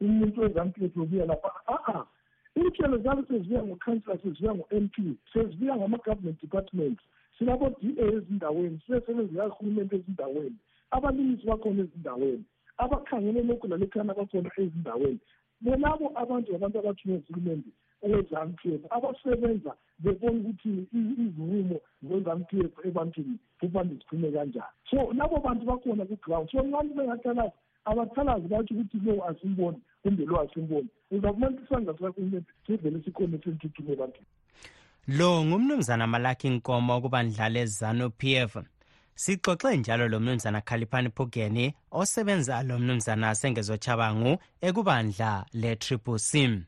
umuntu 0.00 0.40
wezampilo 0.40 1.02
obuya 1.02 1.26
lapha. 1.26 1.50
A-a 1.74 2.06
inhlelo 2.54 2.98
zabe 2.98 3.22
sezibuya 3.28 3.62
ngokhansila 3.62 4.18
sezibuya 4.22 4.54
ngo-m 4.54 4.88
p 4.88 4.96
sezibuya 5.32 5.76
ngama-government 5.76 6.40
department 6.40 6.98
silabo-d 7.38 7.82
a 8.02 8.04
ezindaweni 8.16 8.80
sinesebenzi 8.86 9.32
zikahulumende 9.32 9.96
ezindaweni 9.96 10.56
abalimisi 10.90 11.46
bakhona 11.46 11.80
ezindaweni 11.82 12.44
abakhangele 12.78 13.42
lokhu 13.42 13.66
lalekhana 13.68 14.14
bakhona 14.14 14.50
ezindaweni. 14.56 15.20
Bonabo 15.60 16.12
abantu 16.14 16.54
abantu 16.54 16.78
abathunywe 16.78 17.18
zihulumende 17.26 17.70
okwezam 18.02 18.52
p 18.58 18.74
f 18.78 18.82
abasebenza 18.90 19.72
bebona 19.98 20.38
ukuthi 20.38 20.86
izinqumo 20.92 21.80
zezam 22.02 22.44
p 22.48 22.50
f 22.62 22.74
ebantwini 22.86 23.38
kufanele 23.60 23.98
ziphume 23.98 24.30
kanjani. 24.30 24.74
So 24.90 25.12
labo 25.18 25.40
bantu 25.40 25.66
bakhona 25.66 26.06
ku-ground 26.06 26.50
so 26.50 26.58
abantu 26.60 26.94
bengathalazi 26.94 27.58
abathalazi 27.84 28.48
batsho 28.48 28.74
ukuthi 28.74 28.98
lo 29.04 29.24
asimboni 29.28 29.80
kumbe 30.02 30.24
lo 30.24 30.40
asimboni. 30.40 30.88
Uzafumana 31.10 31.60
isandla 31.62 31.92
sikahulumende 31.94 32.46
sivele 32.66 33.02
sikhona 33.02 33.38
senithuthume 33.42 33.92
ebantwini. 33.92 34.30
Lo 35.06 35.44
ngumnumzana 35.44 36.06
malaki 36.06 36.48
nkomo 36.50 36.96
okubandlala 36.96 37.58
ezanu 37.60 38.10
p 38.10 38.36
f. 38.36 38.56
Sixoxe 39.14 39.76
njalo 39.76 40.08
lo 40.08 40.20
mnumzana 40.20 40.60
khaliphani 40.60 41.10
phugeni 41.10 41.74
osebenza 41.90 42.62
lo 42.62 42.78
mnumzana 42.78 43.34
sengezochabangu 43.34 44.38
ekubandla 44.60 45.46
le-triple 45.52 46.18
c. 46.18 46.62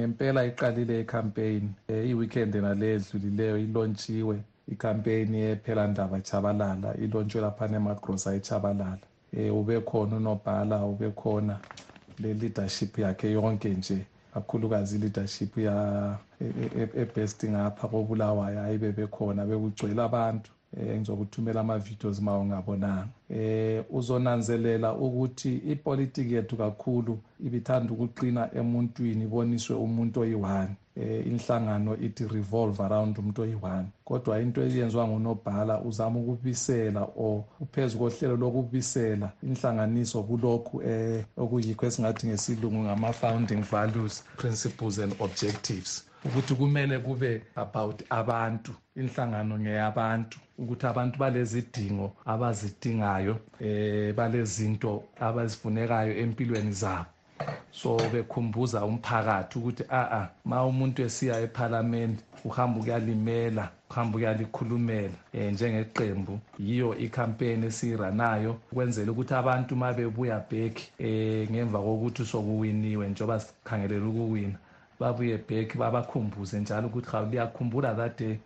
Ngempela 0.00 0.44
iqalile 0.44 1.00
icampaign 1.00 1.70
um 1.88 2.06
iweekend 2.10 2.54
nale 2.54 2.94
edlulileyo 2.94 3.58
ilontshiwe 3.58 4.36
icampaign 4.68 5.34
yephela 5.34 5.86
ndaba 5.86 6.20
chabalala 6.20 6.96
ilontshwe 6.96 7.40
laphana 7.40 7.76
emagrosa 7.76 8.34
echabalala 8.34 8.98
um 9.36 9.50
ube 9.50 9.80
khona 9.80 10.16
unobhala 10.16 10.84
ube 10.84 11.10
khona 11.10 11.60
le-leadership 12.18 12.98
yakhe 12.98 13.30
yonke 13.30 13.68
nje. 13.68 14.06
Kakhulukazi 14.32 14.96
i-leadership 14.96 15.52
ebest 17.02 17.44
ngapha 17.44 17.88
kobulawayo 17.88 18.58
hayi 18.60 18.78
bebekhona 18.78 19.46
bekugcwele 19.46 20.02
abantu 20.02 20.50
eh 20.76 20.96
ngizokuthumela 21.00 21.60
ama-videos 21.60 22.20
ma 22.20 22.38
ungabonanga. 22.38 23.08
Eh 23.32 23.84
uzonanzelela 23.90 24.94
ukuthi 24.94 25.56
ipolitiki 25.56 26.34
yethu 26.34 26.56
kakhulu 26.56 27.18
ibithanda 27.46 27.92
ukuqina 27.92 28.42
emuntwini 28.58 29.24
iboniswe 29.24 29.74
umuntu 29.76 30.20
oyi-one. 30.20 30.72
Eh 30.96 31.26
inhlangano 31.26 31.92
ithi 32.06 32.24
revolve 32.28 32.78
around 32.86 33.18
umuntu 33.18 33.42
oyi-one. 33.42 33.86
Kodwa 34.04 34.40
into 34.40 34.60
eyenziwa 34.62 35.08
ngunobhala 35.08 35.80
uzama 35.80 36.18
ukubisela 36.20 37.02
or 37.16 37.44
uphezu 37.60 37.98
kohlelo 37.98 38.36
lokubisela 38.36 39.28
inhlanganiso 39.42 40.22
kulokhu 40.22 40.82
eh 40.82 41.24
okuyikho 41.42 41.86
esingathi 41.86 42.26
ngesilungu 42.26 42.80
ngama-founding 42.84 43.62
values 43.72 44.14
principles 44.36 44.98
and 44.98 45.12
objectives. 45.20 46.04
Ukuthi 46.24 46.54
kumele 46.54 46.98
kube 46.98 47.42
about 47.56 48.02
abantu 48.10 48.72
inhlangano 48.96 49.58
ngeyabantu 49.58 50.38
ukuthi 50.58 50.86
abantu 50.86 51.18
balezidingo 51.18 52.06
abazidingayo. 52.32 53.21
Eh 53.60 54.14
balezinto 54.14 55.02
abazifunekayo 55.20 56.12
empilweni 56.22 56.72
zabo. 56.72 57.06
So 57.70 57.96
bekhumbuza 58.12 58.84
umphakathi 58.84 59.58
ukuthi 59.58 59.84
a-a 59.90 60.28
ma 60.44 60.64
umuntu 60.64 61.02
esiya 61.02 61.40
ephalamende 61.40 62.22
uhamba 62.44 62.80
ukuyalimela 62.80 63.70
uhamba 63.90 64.16
ukuyalikhulumela. 64.16 65.18
Um 65.34 65.50
njengeqembu 65.52 66.40
yiyo 66.58 66.96
ikhampeni 66.98 67.66
esiyiranayo 67.66 68.52
ukwenzela 68.72 69.12
ukuthi 69.12 69.34
abantu 69.34 69.76
ma 69.76 69.92
bebuya 69.92 70.38
back 70.50 70.74
um 71.00 71.46
ngemva 71.50 71.78
kokuthi 71.78 72.24
sokuwiniwe 72.24 73.08
njengoba 73.08 73.40
sikhangelela 73.40 74.06
ukuwina 74.06 74.58
babuye 75.00 75.38
back 75.48 75.76
babakhumbuze 75.76 76.60
njalo 76.60 76.86
ukuthi 76.88 77.10
hawu 77.10 77.30
liyakhumbula 77.30 77.94
that 77.94 78.18
day 78.18 78.38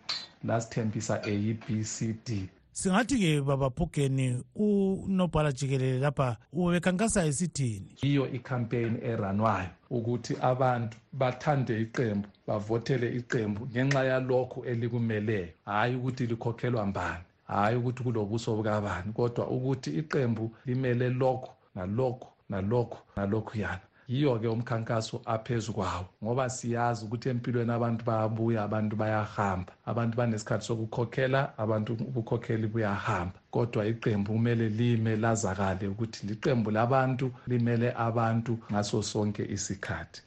lasithembisa 0.43 1.15
a 1.23 1.53
b 1.53 1.83
c 1.83 2.15
d. 2.25 2.49
singathi-ke 2.77 3.41
baba 3.41 3.69
phugeni 3.69 4.43
unobhala 4.55 5.51
jikelele 5.51 5.99
lapha 5.99 6.37
ubekhankasa 6.53 7.25
esithini? 7.25 7.95
Yiyo 8.01 8.29
ikhampeyini 8.31 8.99
eranwayo 9.03 9.69
ukuthi 9.89 10.35
abantu 10.41 10.97
bathande 11.13 11.81
iqembu 11.81 12.27
bavothele 12.47 13.15
iqembu 13.15 13.67
ngenxa 13.67 14.03
yalokhu 14.03 14.65
elikumeleyo 14.65 15.47
hhayi 15.65 15.95
ukuthi 15.95 16.25
likhokhelwa 16.25 16.85
mbani 16.85 17.23
hhayi 17.47 17.77
ukuthi 17.77 18.03
kulobuso 18.03 18.55
bukabani 18.55 19.13
kodwa 19.13 19.47
ukuthi 19.47 19.89
iqembu 19.89 20.55
limele 20.65 21.09
lokhu 21.09 21.51
nalokhu 21.75 22.29
nalokhu 22.49 22.97
nalokhuyana 23.15 23.86
yiyo-ke 24.09 24.47
umkhankaso 24.47 25.21
aphezu 25.25 25.73
kwawo 25.73 26.05
ngoba 26.23 26.49
siyazi 26.49 27.05
ukuthi 27.05 27.29
empilweni 27.29 27.71
abantu 27.71 28.05
bayabuya 28.05 28.63
abantu 28.63 28.95
bayahamba. 28.95 29.73
Abantu 29.85 30.17
banesikhathi 30.17 30.65
sokukhokhela 30.65 31.57
abantu 31.57 31.93
ubukhokheli 31.93 32.67
buyahamba. 32.67 33.37
Kodwa 33.51 33.85
iqembu 33.85 34.31
kumele 34.31 34.69
lime 34.69 35.15
lazakale 35.15 35.87
ukuthi 35.87 36.27
liqembu 36.27 36.71
labantu 36.71 37.31
limele 37.47 37.93
abantu 37.95 38.59
ngaso 38.71 39.03
sonke 39.03 39.43
isikhathi. 39.45 40.21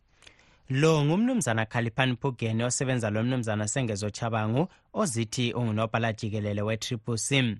Lo 0.70 1.04
ngumnumzana 1.04 1.66
khaliphani 1.66 2.16
phugeni 2.16 2.64
osebenza 2.64 3.10
lo 3.10 3.22
mnumzana 3.22 3.68
sengezochabangu 3.68 4.68
ozithi 4.92 5.52
ungunobhala 5.52 6.12
jikelele 6.12 6.62
we-triple 6.62 7.18
sim 7.18 7.56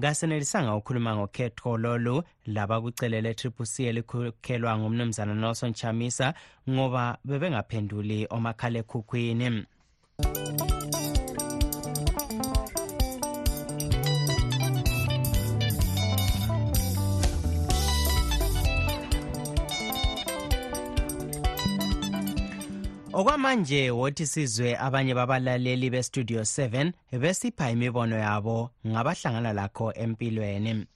kasenelisanga 0.00 0.74
ukukhuluma 0.76 1.16
ngokhetho 1.16 1.76
lolu 1.78 2.22
labakucelela 2.46 3.28
e-triple 3.30 3.66
c 3.66 3.74
elikhokhelwa 3.90 4.78
ngumnumzana 4.78 5.34
nelson 5.34 5.72
chamisa 5.72 6.34
ngoba 6.70 7.18
bebengaphenduli 7.24 8.26
omakhalekhukhwini. 8.30 9.64
Okwamanje 23.24 23.90
wothi 23.90 24.26
sizwe 24.26 24.76
abanye 24.86 25.14
babalaleli 25.14 25.90
bestudio 25.90 26.40
7 26.40 26.92
besipha 27.22 27.70
imibono 27.70 28.16
yabo 28.18 28.70
ngabahlangana 28.86 29.52
lakho 29.52 29.86
empilweni. 30.02 30.86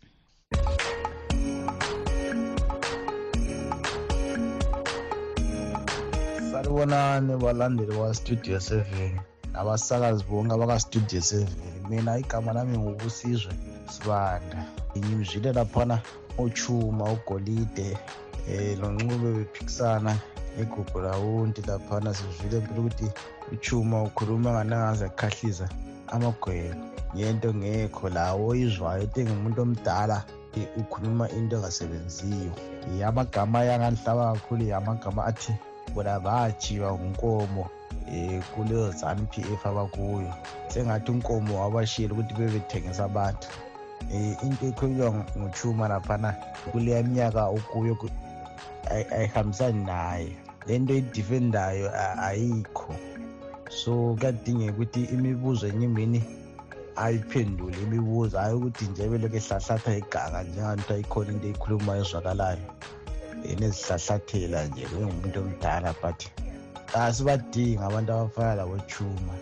Salibonani 6.51 7.33
balandeli 7.43 7.93
bakastudio 7.97 8.59
7 8.59 8.85
nabasakazi 9.53 10.25
bonke 10.29 10.53
abakastudio 10.55 11.21
7 11.21 11.47
mina 11.89 12.19
igama 12.19 12.53
lami 12.53 12.79
ngubusizwe 12.79 13.53
sibanda. 13.93 14.67
Ngimzwile 14.99 15.53
laphana 15.53 15.97
uchuma 16.39 17.05
ugolide 17.13 17.97
um 18.49 18.81
lonxube 18.81 19.29
bephikisana 19.37 20.13
igugu 20.61 21.01
lawunti 21.01 21.63
laphana 21.63 22.15
sivile 22.15 22.59
mpela 22.61 22.81
ukuthi 22.81 23.11
uchuma 23.53 24.03
ukhuluma 24.03 24.51
nganangaze 24.53 25.05
akhahliza 25.05 25.69
amagwebo. 26.09 26.83
Ngento 27.17 27.55
ngekho 27.55 28.09
lawo 28.09 28.49
oyizwayo 28.49 29.03
ete 29.03 29.25
ngumuntu 29.25 29.63
omdala 29.63 30.25
ukhuluma 30.77 31.29
into 31.31 31.57
engasebenziyo. 31.57 32.53
Amagama 33.07 33.61
ayanganihlaba 33.61 34.33
kakhulu 34.33 34.75
amagama 34.75 35.25
athi 35.25 35.53
bona 35.95 36.21
bajiwa 36.21 36.93
ngunkomo 36.93 37.65
um 38.09 38.43
kuleyo 38.55 38.91
zanu 38.93 39.27
p 39.31 39.41
f 39.41 39.67
abakuyo 39.67 40.33
sengathi 40.69 41.11
unkomo 41.11 41.61
wabashiyela 41.61 42.15
ukuthi 42.15 42.35
bebethengisa 42.35 43.05
abantu. 43.05 43.49
Um 44.13 44.37
into 44.43 44.67
ekhulunywa 44.67 45.25
nguchuma 45.39 45.89
laphana 45.89 46.37
kuleya 46.73 47.03
minyaka 47.03 47.51
ukuyo 47.51 47.95
ayihambisani 48.91 49.85
naye. 49.85 50.37
Lento 50.67 50.95
idifendayo 50.95 51.91
ayikho. 52.29 52.95
So 53.71 54.17
kuyadingeka 54.19 54.73
ukuthi 54.73 55.01
imibuzo 55.15 55.67
enye 55.69 55.85
imini 55.85 56.23
ayiphendule 56.97 57.77
imibuzo 57.83 58.39
hayi 58.39 58.55
ukuthi 58.55 58.85
nje 58.85 59.09
belokhu 59.09 59.37
ehlahlatha 59.37 59.97
iganga 59.97 60.43
njenganto 60.43 60.95
ayikhona 60.95 61.31
into 61.33 61.47
eyikhulumayo 61.47 62.03
ezwakalayo 62.05 62.67
yena 63.45 63.67
ezihlahlathela 63.71 64.59
nje 64.67 64.83
bengumuntu 64.91 65.39
omdala 65.41 65.91
but 66.03 66.21
asibadingi 66.95 67.83
abantu 67.89 68.11
abafana 68.13 68.59
labochuma 68.61 69.35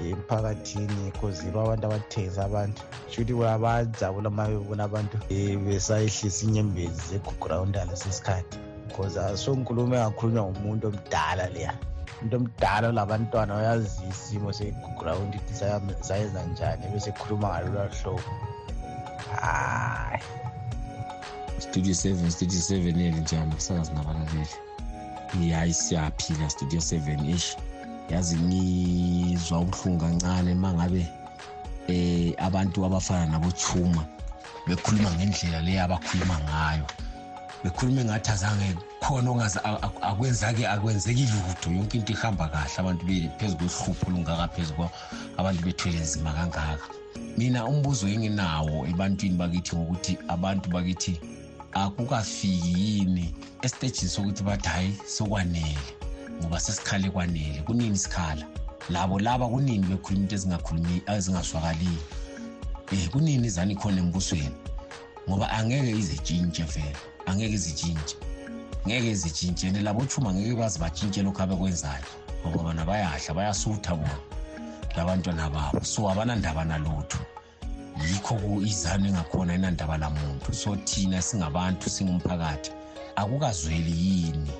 emphakathini 0.00 1.12
cause 1.18 1.44
yibo 1.44 1.58
abantu 1.60 1.84
abathengisa 1.86 2.44
abantu. 2.44 2.80
Shuthi 3.10 3.32
bayajabula 3.64 4.28
uma 4.28 4.48
bebona 4.50 4.84
abantu 4.84 5.16
besayehlisa 5.64 6.40
inyembezi 6.46 7.00
zegugurawunda 7.08 7.88
lesesikhathi 7.88 8.58
because 8.92 9.16
asonkulumo 9.16 9.96
engakhulunywa 9.96 10.50
ngumuntu 10.52 10.86
omdala 10.88 11.46
leya. 11.54 11.72
Umuntu 12.20 12.36
omdala 12.36 12.88
olabantwana 12.88 13.52
oyazi 13.56 14.04
isimo 14.10 14.52
segugurawundi 14.52 15.36
ukuthi 15.38 15.54
sayenza 16.00 16.42
njani 16.44 16.84
besekhuluma 16.92 17.48
ngalolwa 17.48 17.88
hlobo. 17.88 18.30
Hayi 19.40 20.22
studio 21.58 21.94
seven 21.94 22.30
studio 22.30 22.60
seven 22.60 23.00
eli 23.00 23.20
njani 23.20 23.54
kusakazi 23.54 23.92
nabalaleli. 23.92 24.56
Hayi 25.54 25.74
siyaphila 25.74 26.50
studio 26.50 26.80
seven 26.80 27.24
ish 27.28 27.56
yazi 28.10 28.36
ngizwa 28.36 29.60
ubuhlungu 29.60 30.00
kancane 30.00 30.52
uma 30.52 30.72
ngabe 30.72 31.06
eh 31.88 32.34
abantu 32.38 32.84
abafana 32.84 33.26
nabochuma 33.26 34.04
bekhuluma 34.66 35.10
ngendlela 35.10 35.60
leyo 35.60 35.84
abakhuluma 35.84 36.36
ngayo. 36.44 36.86
Bekhuluma 37.64 38.00
engathi 38.00 38.30
azange 38.30 38.76
khona 39.00 39.30
ongaze 39.30 39.60
akwenzake 40.02 40.66
akwenzeki 40.66 41.26
lutho. 41.32 41.70
Yonke 41.70 41.98
into 41.98 42.12
ihamba 42.12 42.48
kahle. 42.48 42.78
Abantu 42.78 43.06
phezu 43.38 43.56
kwehlupho 43.56 44.06
olungakaphezu 44.06 44.74
kwa 44.74 44.90
abantu 45.38 45.62
bethwele 45.62 46.00
nzima 46.00 46.32
kangaka. 46.32 46.88
Mina 47.38 47.66
umbuzo 47.66 48.08
enginawo 48.08 48.86
ebantwini 48.86 49.36
bakithi 49.36 49.76
ngokuthi 49.76 50.18
abantu 50.28 50.70
bakithi 50.70 51.20
akukafiki 51.72 52.74
yini 52.74 53.34
esitejini 53.62 54.10
sokuthi 54.10 54.42
bathi 54.42 54.68
hhayi 54.68 54.96
sokwanele. 55.06 55.78
Ngoba 56.40 56.60
sesikhale 56.60 57.10
kwanele. 57.10 57.62
Kunini 57.66 57.94
isikhala 57.94 58.46
labo 58.90 59.20
laba 59.20 59.48
kunini 59.48 59.86
bekhuluma 59.86 60.22
into 60.22 60.34
ezingaswakaliyo 61.06 62.02
um 62.92 63.08
kunini 63.12 63.46
izani 63.46 63.76
khona 63.76 63.98
embusweni? 63.98 64.56
Ngoba 65.28 65.50
angeke 65.50 65.90
izitshintshe 65.90 66.64
vele. 66.64 67.11
Angeke 67.26 67.54
izitshintshe 67.54 68.16
ngeke 68.86 69.10
izitshintshe 69.10 69.68
and 69.68 69.76
labo 69.82 70.06
chuma 70.06 70.30
angeke 70.30 70.56
baze 70.56 70.78
batshintshe 70.78 71.22
lokhu 71.22 71.42
abekwenzayo 71.42 72.06
ngoba 72.46 72.62
bona 72.62 72.84
bayahla 72.84 73.34
bayasutha 73.34 73.94
bona 73.96 74.32
labantwana 74.96 75.50
babo. 75.50 75.84
So 75.84 76.10
abanandaba 76.10 76.64
nalutho. 76.64 77.18
Yikho 78.10 78.36
izanu 78.62 79.08
engakhona 79.08 79.54
inandaba 79.54 79.98
lamuntu. 79.98 80.52
So 80.52 80.76
thina 80.76 81.22
singabantu 81.22 81.90
singumphakathi. 81.90 82.70
Akukazweli 83.16 83.92
yini 83.92 84.50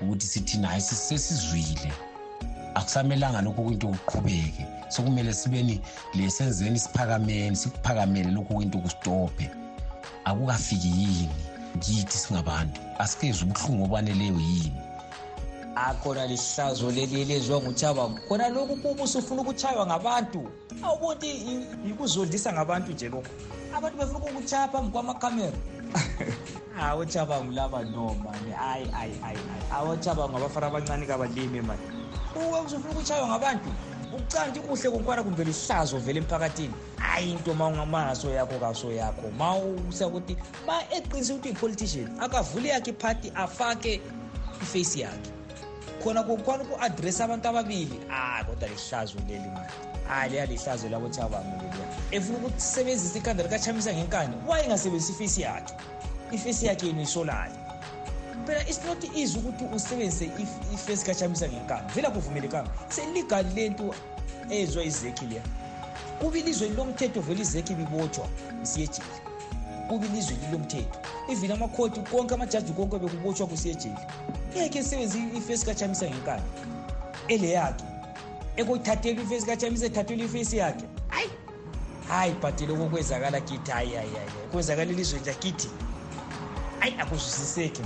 ukuthi 0.00 0.26
sithina 0.26 0.68
hayi 0.68 0.80
sesizwile. 0.80 1.92
Akusamelanga 2.74 3.42
lokhu 3.42 3.64
kwinto 3.64 3.88
kuqhubeke. 3.88 4.66
Sokumele 4.88 5.34
sibeni 5.34 5.80
lesenzeni 6.14 6.78
siphakameni 6.78 7.56
sikuphakamele 7.56 8.30
lokhu 8.30 8.54
kwinto 8.54 8.78
kusitophe 8.78 9.50
akukafiki 10.24 10.88
yini? 10.88 11.53
Kithi 11.80 12.18
singabantu 12.18 12.80
asikezwe 12.98 13.42
ubuhlungu 13.44 13.84
obaneleyo 13.84 14.40
yini? 14.40 14.72
Akhona 15.76 16.26
lihlazo 16.26 16.90
leli 16.90 17.22
elezwa 17.22 17.60
nguchabango 17.60 18.18
khona 18.28 18.48
lokhu 18.48 18.76
kuba 18.76 19.02
usufuna 19.04 19.42
ukuchaywa 19.42 19.86
ngabantu? 19.86 20.40
Awubonti 20.82 21.28
yikuzondisa 21.86 22.52
ngabantu 22.52 22.92
nje 22.92 23.08
lokhu. 23.08 23.32
Abantu 23.76 23.98
befuna 23.98 24.18
ukukuchaya 24.18 24.68
phambi 24.68 24.92
kwamakhamera 24.92 25.58
hawu 26.78 27.04
chabango 27.06 27.52
laba 27.52 27.82
no 27.84 28.14
mani 28.24 28.50
hayi 28.52 28.86
hayi 28.90 29.14
hayi 29.22 29.38
awochabango 29.72 30.36
abafana 30.36 30.66
abancane 30.66 31.06
kabalimi 31.06 31.60
mani 31.60 31.82
uwe 32.36 32.60
usufuna 32.60 32.92
ukuchaywa 32.94 33.28
ngabantu? 33.28 33.70
Ucanti 34.14 34.60
kuhle 34.60 34.90
konkwana 34.90 35.22
kumbe 35.22 35.44
lihlazo 35.44 35.98
vele 35.98 36.18
emphakathini. 36.20 36.74
Hayi 36.96 37.32
into 37.32 37.54
ma 37.54 37.68
ungamangaso 37.68 38.30
yakho 38.30 38.58
kaso 38.60 38.92
yakho. 38.92 39.30
Ma 39.38 39.56
usakuthi 39.88 40.36
ma 40.66 40.82
eqinise 40.90 41.32
ukuthi 41.32 41.48
uyi-politician 41.48 42.20
akavule 42.20 42.68
yakhe 42.68 42.90
iphathi 42.90 43.32
afake 43.34 44.00
ifesi 44.62 45.00
yakhe. 45.00 45.30
Khona 46.02 46.22
konkwana 46.22 46.64
uku-adressa 46.64 47.24
abantu 47.24 47.48
ababili. 47.48 48.00
Hayi 48.08 48.44
kodwa 48.44 48.68
lihlazo 48.68 49.18
leli 49.28 49.48
mani 49.50 49.94
hayi 50.08 50.30
leya 50.30 50.46
lihlazo 50.46 50.88
labothabamo 50.88 51.56
leliya 51.56 51.86
efuna 52.10 52.38
ukusebenzisa 52.38 53.18
ikhanda 53.18 53.42
likachamisa 53.42 53.92
ngenkani 53.94 54.36
wayengasebenzisa 54.48 55.12
ifesi 55.12 55.40
yakhe. 55.42 55.74
Ifesi 56.32 56.66
yakhe 56.66 56.86
yena 56.86 57.02
isolayo 57.02 57.63
phela 58.46 58.60
it's 58.68 58.84
not 58.84 59.04
easy 59.16 59.38
ukuthi 59.38 59.64
usebenzise 59.76 60.30
ifesi 60.74 61.06
kachamisa 61.06 61.48
ngenkani 61.48 61.92
vele 61.94 62.08
akuvumelekanga 62.08 62.70
seligali 62.88 63.54
lento 63.54 63.94
ezwa 64.50 64.84
izekhi 64.84 65.26
leya. 65.26 65.42
Kuba 66.20 66.38
ilizwe 66.38 66.68
lilomthetho 66.68 67.20
vele 67.20 67.40
izekhi 67.40 67.74
bibotshwa 67.74 68.28
isiyejeli 68.62 69.08
kuba 69.88 70.06
ilizwe 70.06 70.36
lilomthetho. 70.46 70.98
Even 71.28 71.52
amakhoti 71.52 72.00
konke 72.00 72.34
amajaji 72.34 72.72
konke 72.72 72.98
bekubotshwa 72.98 73.46
kusiyejeli 73.46 73.96
ngeke 74.56 74.78
esebenzise 74.78 75.36
ifesi 75.38 75.66
kachamisa 75.66 76.06
ngenkani 76.06 76.42
ele 77.28 77.50
yakhe 77.50 77.84
ekuthathela 78.56 79.22
ifesi 79.22 79.46
kachamisa 79.46 79.86
ethathelwa 79.86 80.24
ifesi 80.24 80.56
yakhe. 80.56 80.84
Hayi! 81.08 81.30
Hayi 82.08 82.32
bhadele 82.32 82.74
kokwenzakala 82.76 83.40
kithi. 83.40 83.70
Hayi 83.70 83.94
hayi 83.94 84.10
hayi 84.10 84.30
kwenzakala 84.52 84.90
ilizwe 84.92 85.20
lakithi 85.26 85.68
hayi 86.80 86.94
akuzwisiseki. 87.00 87.82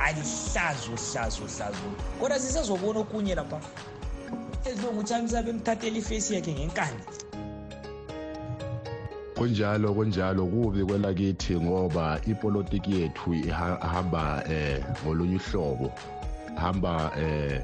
Alihlazo 0.00 0.92
hlazo 0.96 1.44
hlazo 1.46 1.88
kodwa 2.20 2.38
sisezobona 2.38 3.00
okunye 3.00 3.34
lapha. 3.34 3.60
Ezilungu 4.64 5.02
chamisa 5.02 5.42
bemthathela 5.42 5.98
ifesi 5.98 6.34
yakhe 6.34 6.52
ngenkani. 6.52 7.00
Kunjalo 9.34 9.94
kunjalo. 9.94 10.46
Kubi 10.46 10.84
kwelakithi 10.84 11.56
ngoba 11.56 12.20
ipolitiki 12.26 13.00
yethu 13.00 13.34
ihamba 13.34 14.44
eh 14.50 14.84
ngolunye 15.04 15.36
uhlobo. 15.36 15.92
Hamba 16.56 17.12
eh 17.18 17.62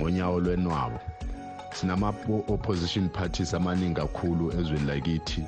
ngonyawo 0.00 0.40
lwenwabo 0.40 1.00
sinama 1.74 2.08
opposition 2.48 3.08
parties 3.08 3.54
amaningi 3.54 3.94
kakhulu 3.94 4.52
ezweni 4.60 4.86
lakithi. 4.86 5.44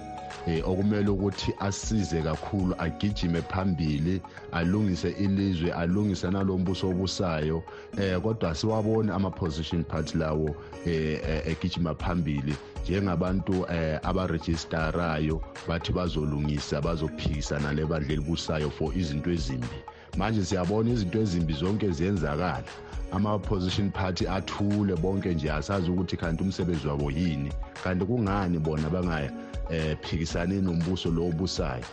Eh 0.47 0.69
okumele 0.69 1.09
ukuthi 1.09 1.55
asize 1.59 2.23
kakhulu 2.23 2.75
agijime 2.79 3.43
phambili 3.43 4.21
alungise 4.53 5.11
ilizwe 5.11 5.73
alungise 5.73 6.31
nalombuso 6.31 6.89
obusayo. 6.89 7.63
Eh 7.99 8.21
kodwa 8.21 8.55
siwabone 8.55 9.13
ama 9.13 9.31
position 9.31 9.85
party 9.85 10.19
lawo 10.19 10.57
eh 10.87 11.47
egijima 11.47 11.95
phambili. 11.95 12.55
Njengabantu 12.85 13.67
eh 13.73 14.01
abarejistarayo 14.03 15.43
bathi 15.69 15.93
bazolungisa 15.93 16.81
bazophikisana 16.81 17.73
lebandla 17.73 18.13
elibusayo 18.13 18.71
for 18.71 18.97
izinto 18.97 19.31
ezimbi. 19.31 19.81
Manje 20.17 20.45
siyabona 20.45 20.91
izinto 20.91 21.21
ezimbi 21.21 21.53
zonke 21.53 21.91
ziyenzakala. 21.91 22.65
Ama-opposition 23.13 23.91
party 23.91 24.29
athule 24.29 24.97
bonke 24.97 25.35
nje 25.35 25.53
asazi 25.53 25.91
ukuthi 25.91 26.17
kanti 26.17 26.43
umsebenzi 26.43 26.89
wabo 26.89 27.11
yini. 27.11 27.53
Kanti 27.85 28.05
kungani 28.05 28.59
bona 28.59 28.91
bangaya? 28.91 29.33
Eh 29.71 29.97
phikisane 30.03 30.61
nombuso 30.61 31.11
lo 31.11 31.29
obusayo. 31.29 31.85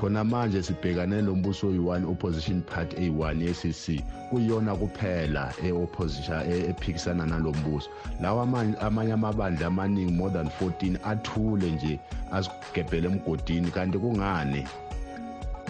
Khona 0.00 0.24
manje 0.24 0.62
sibhekane 0.62 1.22
nombuso 1.22 1.68
oyi-one 1.68 2.04
opposition 2.06 2.62
party 2.62 2.96
eyi-one 2.96 3.44
ye-cc 3.44 4.02
kuyiyona 4.30 4.76
kuphela 4.76 5.52
e-opposition 5.64 6.42
ephikisana 6.52 7.26
nalo 7.26 7.52
mbuso. 7.52 7.88
Lawa 8.20 8.42
amanye 8.80 9.12
amabandla 9.12 9.66
amaningi 9.66 10.12
more 10.12 10.30
than 10.30 10.48
14 10.60 10.98
athule 11.04 11.70
nje 11.70 11.98
asigebhele 12.32 13.08
emgodini 13.08 13.70
kanti 13.70 13.98
kungani? 13.98 14.66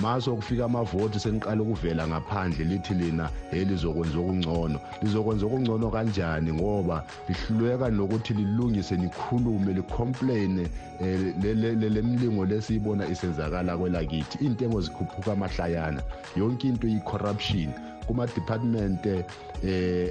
Maso 0.00 0.36
kufika 0.36 0.64
amavoti 0.64 1.20
seniqala 1.20 1.62
ukuvela 1.62 2.08
ngaphandle 2.08 2.64
lithi 2.64 2.94
lina 2.94 3.30
elizokwenza 3.52 4.18
okungcono. 4.18 4.80
Lizokwenza 5.02 5.46
okungcono 5.46 5.90
kanjani? 5.90 6.52
Ngoba 6.52 7.04
lihluleka 7.28 7.90
nokuthi 7.90 8.34
lilungise 8.34 8.96
nikhulume 8.96 9.72
licomplaine 9.72 10.68
le 11.00 12.02
mlingo 12.02 12.44
lesiyibona 12.44 13.06
isenzakala 13.08 13.76
kwelakithi 13.76 14.38
iy'ntengo 14.44 14.80
zikhuphuka 14.80 15.32
amahlayana 15.32 16.02
yonke 16.36 16.68
into 16.68 16.86
iyi-corruption 16.86 17.72
kuma-department 18.06 19.06
eh 19.06 19.24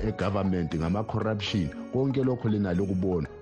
e-government 0.08 0.76
ngama-corruption. 0.76 1.70
Konke 1.94 2.24
lokho 2.24 2.50
linalo 2.50 2.86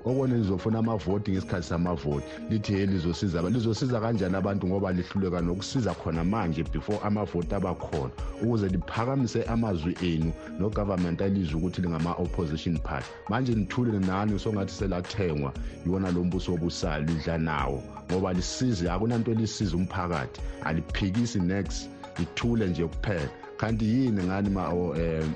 okone 0.06 0.38
lizofuna 0.38 0.80
amavoti 0.80 1.32
ngesikhathi 1.32 1.68
samavoti 1.68 2.26
lithi 2.50 2.74
he 2.74 2.86
lizosiza 2.86 3.42
lizosiza 3.42 4.00
kanjani 4.00 4.36
abantu 4.36 4.68
ngoba 4.68 4.92
lihluleka 4.92 5.42
nokusiza 5.42 5.94
khona 5.94 6.24
manje 6.24 6.64
before 6.64 7.00
amavoti 7.04 7.56
abakhona 7.56 8.12
ukuze 8.42 8.68
liphakamise 8.68 9.44
amazwi 9.44 9.96
enu 10.02 10.32
no-government 10.60 11.22
alizwe 11.22 11.58
ukuthi 11.58 11.82
lingama-opposition 11.82 12.78
party. 12.78 13.08
Manje 13.30 13.56
nithule 13.56 14.00
nani 14.00 14.40
songathi 14.40 14.74
selathengwa 14.74 15.54
yiwona 15.86 16.12
lo 16.12 16.24
mbuso 16.24 16.52
wobusayo 16.52 17.04
lidla 17.04 17.38
nawo 17.38 17.84
ngoba 18.12 18.34
lisize 18.34 18.92
akunanto 18.92 19.32
elisiza 19.32 19.78
umphakathi 19.78 20.42
aliphikisi 20.64 21.40
next 21.40 21.90
lithule 22.20 22.68
nje 22.68 22.86
kuphela. 22.88 23.30
Kanti 23.58 23.86
yini 23.86 24.24
ngani 24.24 24.50
um 24.50 25.34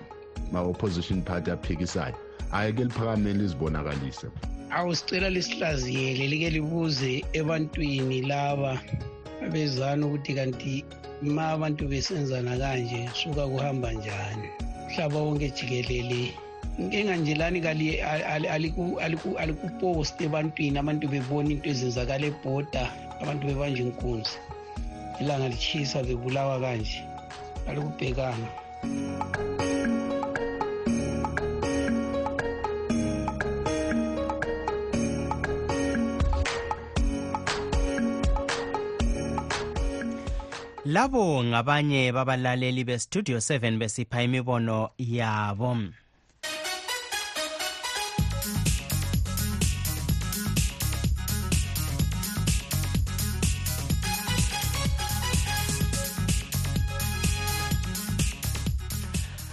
ma-opposition 0.52 1.22
party 1.22 1.52
aphikisayo? 1.52 2.16
Ayeke 2.52 2.84
liphakameni 2.84 3.40
lizibonakalise 3.40 4.28
awusicela 4.72 5.30
lisihlaziyele 5.30 6.28
like 6.28 6.50
libuze 6.50 7.26
ebantwini 7.34 8.22
laba 8.22 8.82
abezana 9.46 10.06
ukuthi 10.06 10.34
kanti 10.38 10.86
ma 11.22 11.52
abantu 11.56 11.84
besenzana 11.92 12.58
kanje 12.58 13.10
suka 13.14 13.48
kuhamba 13.48 13.92
njani? 13.92 14.50
Mhlaba 14.88 15.20
wonke 15.20 15.50
jikelele. 15.50 16.34
Inkinga 16.80 17.16
nje 17.16 17.36
lani 17.36 17.62
kali 17.62 18.02
alikuposti 19.44 20.24
ebantwini 20.24 20.78
abantu 20.80 21.08
bebona 21.08 21.50
into 21.52 21.70
ezenzakala 21.70 22.26
ebhoda 22.32 22.84
abantu 23.22 23.44
bebanje 23.48 23.82
inkunzi. 23.84 24.38
Ilanga 25.22 25.50
lichisa 25.50 26.04
bebulawa 26.04 26.60
kanje. 26.64 27.04
Alikubhekanga. 27.68 28.50
Labo 40.90 41.44
ngabanye 41.44 42.12
babalaleli 42.12 42.84
bestudio 42.84 43.38
7 43.38 43.78
besipha 43.78 44.24
imibono 44.24 44.90
yabo. 44.98 45.78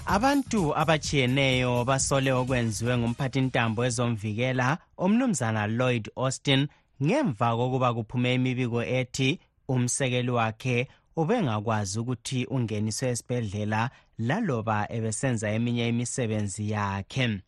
Abantu 0.07 0.77
abachiyeneyo 0.77 1.85
basole 1.85 2.33
okwenziwe 2.33 2.99
ngumphathintambo 2.99 3.85
ezomvikela 3.85 4.79
umnumzana 4.99 5.67
lloyd 5.67 6.09
austin 6.17 6.69
ngemva 7.03 7.57
kokuba 7.57 7.95
kuphume 7.95 8.35
imibiko 8.35 8.81
ethi 8.85 9.41
umsekeli 9.69 10.31
wakhe 10.31 10.89
ubengakwazi 11.17 11.99
ukuthi 12.01 12.45
ungeniswe 12.45 13.09
esibhedlela 13.09 13.91
laloba 14.19 14.79
ebesenza 14.97 15.51
eminye 15.51 15.89
imisebenzi 15.89 16.71
yakhe. 16.71 17.41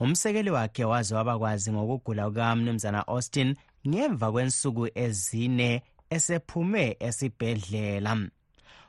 Umsekeli 0.00 0.50
wakhe 0.50 0.84
waze 0.84 1.14
wabakwazi 1.14 1.72
ngokugula 1.72 2.28
kukamnumzana 2.28 3.06
austin 3.08 3.56
ngemva 3.88 4.32
kwensuku 4.32 4.88
ezine 4.94 5.82
esephume 6.10 6.96
esibhedlela. 7.00 8.12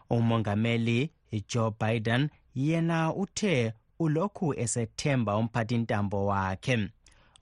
Umongameli 0.10 1.12
joe 1.49 1.71
biden 1.80 2.30
yena 2.56 3.13
uthe 3.15 3.73
ulokhu 3.99 4.53
esethemba 4.53 5.38
umphathintambo 5.38 6.25
wakhe. 6.25 6.89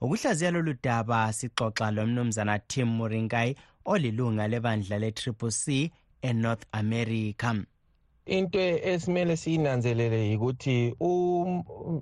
Ukuhlaziya 0.00 0.50
lolu 0.50 0.74
daba 0.82 1.32
sixoxa 1.32 1.90
lomnumzana 1.90 2.58
tim 2.58 2.88
muringai 2.88 3.56
olilunga 3.84 4.48
lebandla 4.48 4.98
le-triple 4.98 5.50
c 5.50 5.90
enorth 6.26 6.64
america. 6.72 7.66
Into 8.26 8.58
esimele 8.58 9.36
siyinanzelele 9.36 10.30
yikuthi 10.30 10.94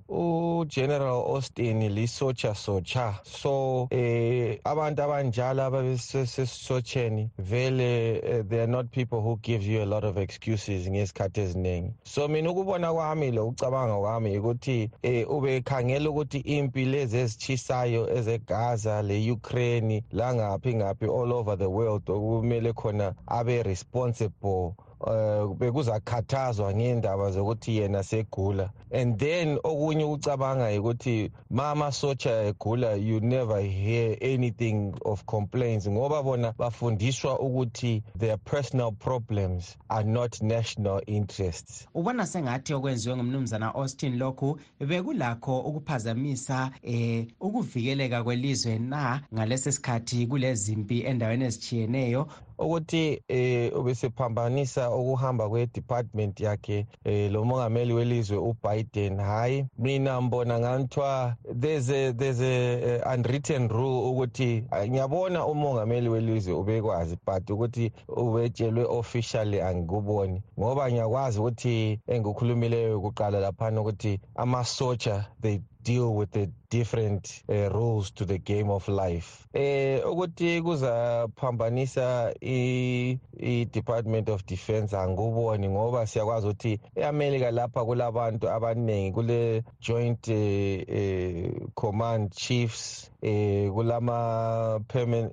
ugeneral 0.09 1.25
austin 1.27 1.89
lisotsha 1.89 2.55
sotsha. 2.55 3.19
So 3.23 3.89
eh 3.91 4.59
abantu 4.65 5.03
abanjalo 5.03 5.63
ababesesisotsheni 5.63 7.31
vele 7.39 8.21
uh, 8.21 8.43
they 8.49 8.61
are 8.61 8.67
not 8.67 8.91
people 8.91 9.21
who 9.21 9.39
give 9.43 9.63
you 9.63 9.83
a 9.83 9.87
lot 9.87 10.05
of 10.05 10.17
excuses 10.17 10.89
ngesikhathi 10.89 11.41
eziningi. 11.41 11.93
So 12.05 12.29
mina 12.29 12.51
ukubona 12.51 12.93
kwami 12.93 13.31
lo 13.31 13.49
ucabanga 13.49 13.99
kwami 14.01 14.39
ukuthi 14.39 14.91
eh 15.03 15.31
ubekhangela 15.31 16.11
ukuthi 16.11 16.39
impi 16.39 16.85
lezi 16.85 17.17
ezitshisayo 17.17 18.17
ezegaza 18.17 19.03
le-ukraine 19.03 20.05
langaphi 20.13 20.75
ngaphi 20.75 21.05
all 21.05 21.33
over 21.33 21.59
the 21.59 21.71
world 21.71 22.11
okumele 22.11 22.73
khona 22.73 23.15
abe 23.27 23.63
responsible. 23.63 24.75
Uh, 25.07 25.57
bekuzakhathazwa 25.57 26.75
ngendaba 26.75 27.31
zokuthi 27.31 27.77
yena 27.77 28.03
segula. 28.03 28.71
And 28.91 29.19
then 29.19 29.59
okunye 29.65 30.05
ukucabanga 30.05 30.81
ukuthi 30.81 31.31
ma 31.51 31.71
amasotsha 31.71 32.47
egula 32.47 32.97
you 32.97 33.21
never 33.21 33.61
hear 33.61 34.17
anything 34.21 34.95
of 35.05 35.25
complaints 35.27 35.89
ngoba 35.89 36.23
bona 36.23 36.53
bafundiswa 36.59 37.39
ukuthi 37.41 38.03
their 38.19 38.37
personal 38.39 38.93
problems 38.93 39.77
are 39.89 40.05
not 40.05 40.43
national 40.43 41.03
interests. 41.07 41.87
Ubona 41.95 42.27
sengathi 42.27 42.75
okwenziwe 42.75 43.17
ngumnumzana 43.17 43.75
austin 43.75 44.19
lokhu 44.19 44.59
bekulakho 44.81 45.61
ukuphazamisa 45.61 46.71
eh 46.83 47.27
ukuvikeleka 47.41 48.25
kwelizwe 48.25 48.79
na 48.79 49.21
ngalesi 49.35 49.73
sikhathi 49.73 50.27
kulezimpi 50.27 51.01
endaweni 51.01 51.45
ezitshiyeneyo. 51.45 52.29
Ukuthi 52.59 53.23
eh 53.29 53.77
ubesephambanisa 53.77 54.91
ukuhamba 54.91 55.49
kwe-department 55.49 56.41
yakhe 56.41 56.87
eh 57.05 57.33
lo 57.33 57.45
mongameli 57.45 57.93
welizwe 57.93 58.39
ubiden 58.39 59.21
hhayi 59.21 59.67
mina 59.79 60.21
mbona 60.21 60.61
nganthiwa 60.61 61.37
there's 61.61 61.91
a, 61.91 62.13
there's 62.13 62.41
a 62.41 63.01
uh, 63.01 63.13
unwritten 63.15 63.69
rule 63.69 64.11
ukuthi 64.11 64.65
ngiyabona 64.89 65.47
umongameli 65.47 66.09
welizwe 66.09 66.55
ubekwazi 66.55 67.19
but 67.27 67.51
ukuthi 67.51 67.93
ubetshelwe 68.09 68.85
officially 68.85 69.61
angikuboni 69.61 70.43
ngoba 70.59 70.91
ngiyakwazi 70.91 71.39
ukuthi 71.41 72.01
engikukhulumileyo 72.07 73.01
kuqala 73.01 73.41
laphana 73.41 73.81
ukuthi 73.81 74.21
amasoja 74.35 75.27
they 75.41 75.61
deal 75.85 76.17
with 76.17 76.31
the 76.31 76.49
different 76.75 77.45
uh, 77.49 77.69
rules 77.73 78.11
to 78.11 78.25
the 78.25 78.39
game 78.39 78.71
of 78.71 78.89
life. 78.89 79.47
Eh 79.55 80.01
ukuthi 80.07 80.63
kuzaphambanisa 80.63 82.35
i-department 82.41 84.29
of 84.29 84.45
defense 84.47 84.97
angikuboni 84.97 85.69
ngoba 85.69 86.07
siyakwazi 86.07 86.47
ukuthi 86.47 86.81
eamerika 86.97 87.51
lapha 87.51 87.85
kulabantu 87.85 88.51
abaningi 88.51 89.13
kule 89.13 89.63
joint 89.81 90.29
eh, 90.29 91.53
command 91.75 92.33
chiefs 92.35 93.11
eh 93.23 93.71
kulama 93.73 94.81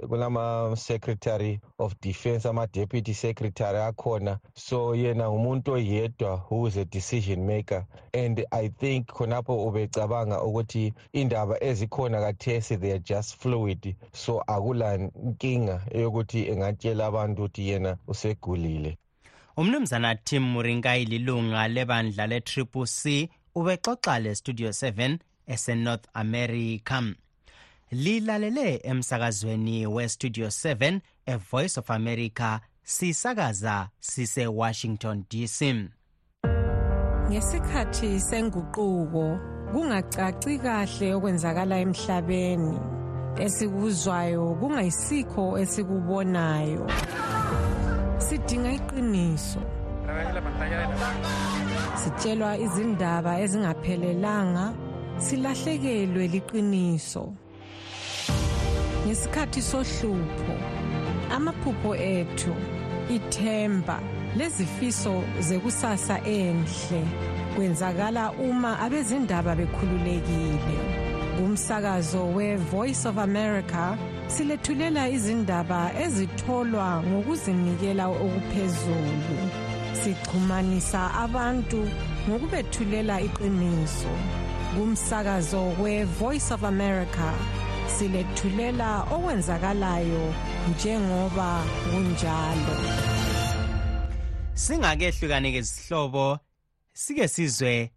kulama 0.10 0.76
secretary 0.78 1.60
of 1.80 1.96
defense 2.02 2.48
ama 2.50 2.68
deputy 2.68 3.14
secretary 3.14 3.78
akhona. 3.80 4.40
So 4.54 4.96
yena 4.96 5.30
umuntu 5.30 5.72
oyedwa 5.72 6.38
who 6.50 6.68
is 6.68 6.78
a 6.78 6.86
decision 6.86 7.46
maker. 7.46 7.86
And 8.14 8.46
i 8.52 8.70
think 8.70 9.08
khonapho 9.08 9.66
ubecabanga 9.66 10.44
ukuthi 10.44 10.94
indaba 11.32 11.64
ezikhona 11.64 12.20
kathesi 12.20 12.78
they 12.78 12.92
are 12.92 13.00
just 13.00 13.36
fluid. 13.38 13.96
So 14.14 14.44
akula 14.48 14.98
nkinga 14.98 15.82
eyokuthi 15.92 16.48
engatshela 16.48 17.06
abantu 17.06 17.42
ukuthi 17.42 17.70
yena 17.70 17.98
usegulile. 18.08 18.98
Umnumzana 19.58 20.16
tim 20.16 20.44
murinkai 20.44 21.06
lilunga 21.06 21.68
lebandla 21.68 22.28
le-triple 22.28 22.86
c 22.86 23.30
ubexoxa 23.56 24.20
le-studio 24.20 24.70
7 24.70 25.18
esenorth 25.48 26.06
america. 26.14 27.02
Lilalele 27.92 28.82
emsakazweni 28.84 29.88
westudio 29.88 30.48
7 30.48 31.00
evoice 31.26 31.80
of 31.80 31.92
america 31.92 32.60
sisakaza 32.84 33.90
sisewashington 34.00 35.24
dc 35.30 35.90
ngesikhathi 37.30 38.20
senguquko 38.20 39.40
kungacaci 39.72 40.54
kahle 40.64 41.08
okwenzakala 41.16 41.76
emhlabeni. 41.84 42.78
Esikuzwayo 43.46 44.44
kungayisikho 44.60 45.44
esikubonayo. 45.62 46.86
Sidinga 48.26 48.72
iqiniso. 48.78 49.62
Sitshelwa 52.02 52.58
izindaba 52.66 53.40
ezingaphelelanga 53.44 54.66
silahlekelwe 55.26 56.24
liqiniso. 56.34 57.24
Ngesikhathi 59.06 59.62
sohlupho 59.70 60.56
amaphupho 61.36 61.92
ethu 61.96 62.54
ithemba 63.16 63.98
lezifiso 64.38 65.24
zekusasa 65.40 66.16
enhle. 66.40 67.31
Kwenzakala 67.56 68.32
uma 68.32 68.80
abezindaba 68.80 69.56
bekhululekile. 69.56 70.78
Kumsakazo 71.38 72.34
we-voice 72.36 73.06
of 73.06 73.18
america 73.18 73.98
silethulela 74.28 75.10
izindaba 75.10 75.92
ezitholwa 76.04 77.04
ngokuzinikela 77.04 78.06
okuphezulu. 78.08 79.38
Sichumanisa 80.00 81.02
abantu 81.24 81.82
ngokubethulela 82.28 83.22
iqiniso. 83.22 84.14
Kumsakazo 84.74 85.62
we-voice 85.82 86.52
of 86.54 86.64
america 86.64 87.30
silethulela 87.88 89.04
okwenzakalayo 89.16 90.34
njengoba 90.70 91.64
kunjalo. 91.84 92.76
Singakehlukane-ke 94.54 95.62
zihlobo 95.62 96.40
sike 96.94 97.28
sizwe 97.28 97.92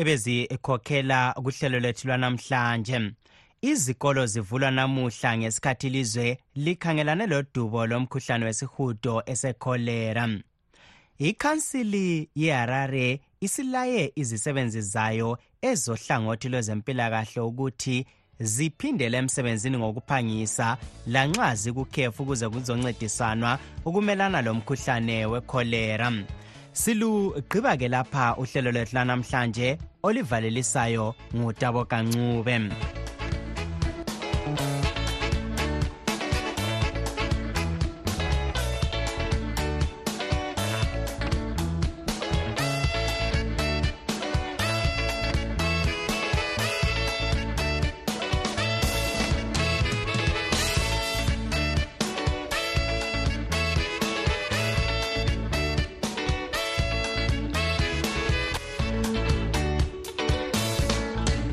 ebezikhokhela 0.00 1.32
kuhlelo 1.32 1.80
lwethu 1.80 2.08
lwanamhlanje. 2.08 3.12
Izikolo 3.62 4.26
zivulwa 4.26 4.70
namuhla 4.70 5.38
ngesikhathi 5.38 5.86
ilizwe 5.86 6.38
likhangelane 6.54 7.26
lodubo 7.26 7.86
lomkhuhlane 7.86 8.44
wesihudo 8.44 9.22
esekholera. 9.26 10.28
Ikhansili 11.18 12.30
yeharare 12.34 13.20
isilaye 13.40 14.12
izisebenzi 14.16 14.80
zayo 14.80 15.38
ezohlangothi 15.62 16.48
lwezempilakahle 16.48 17.40
ukuthi 17.42 18.06
ziphindele 18.40 19.18
emsebenzini 19.18 19.78
ngokuphangisa 19.78 20.76
lanxa 21.06 21.54
zikukhefu 21.54 22.22
ukuze 22.22 22.48
kuzoncintisanwa 22.48 23.58
ukumelana 23.84 24.42
lomkhuhlane 24.42 25.26
wekholera. 25.26 26.12
Silugqiba 26.72 27.76
ke 27.76 27.88
lapha 27.88 28.36
uhlelo 28.42 28.70
lwethu 28.72 28.96
lanamhlanje 28.96 29.78
olivalelisayo 30.02 31.14
ngutabo 31.36 31.84
kancube. 31.84 32.56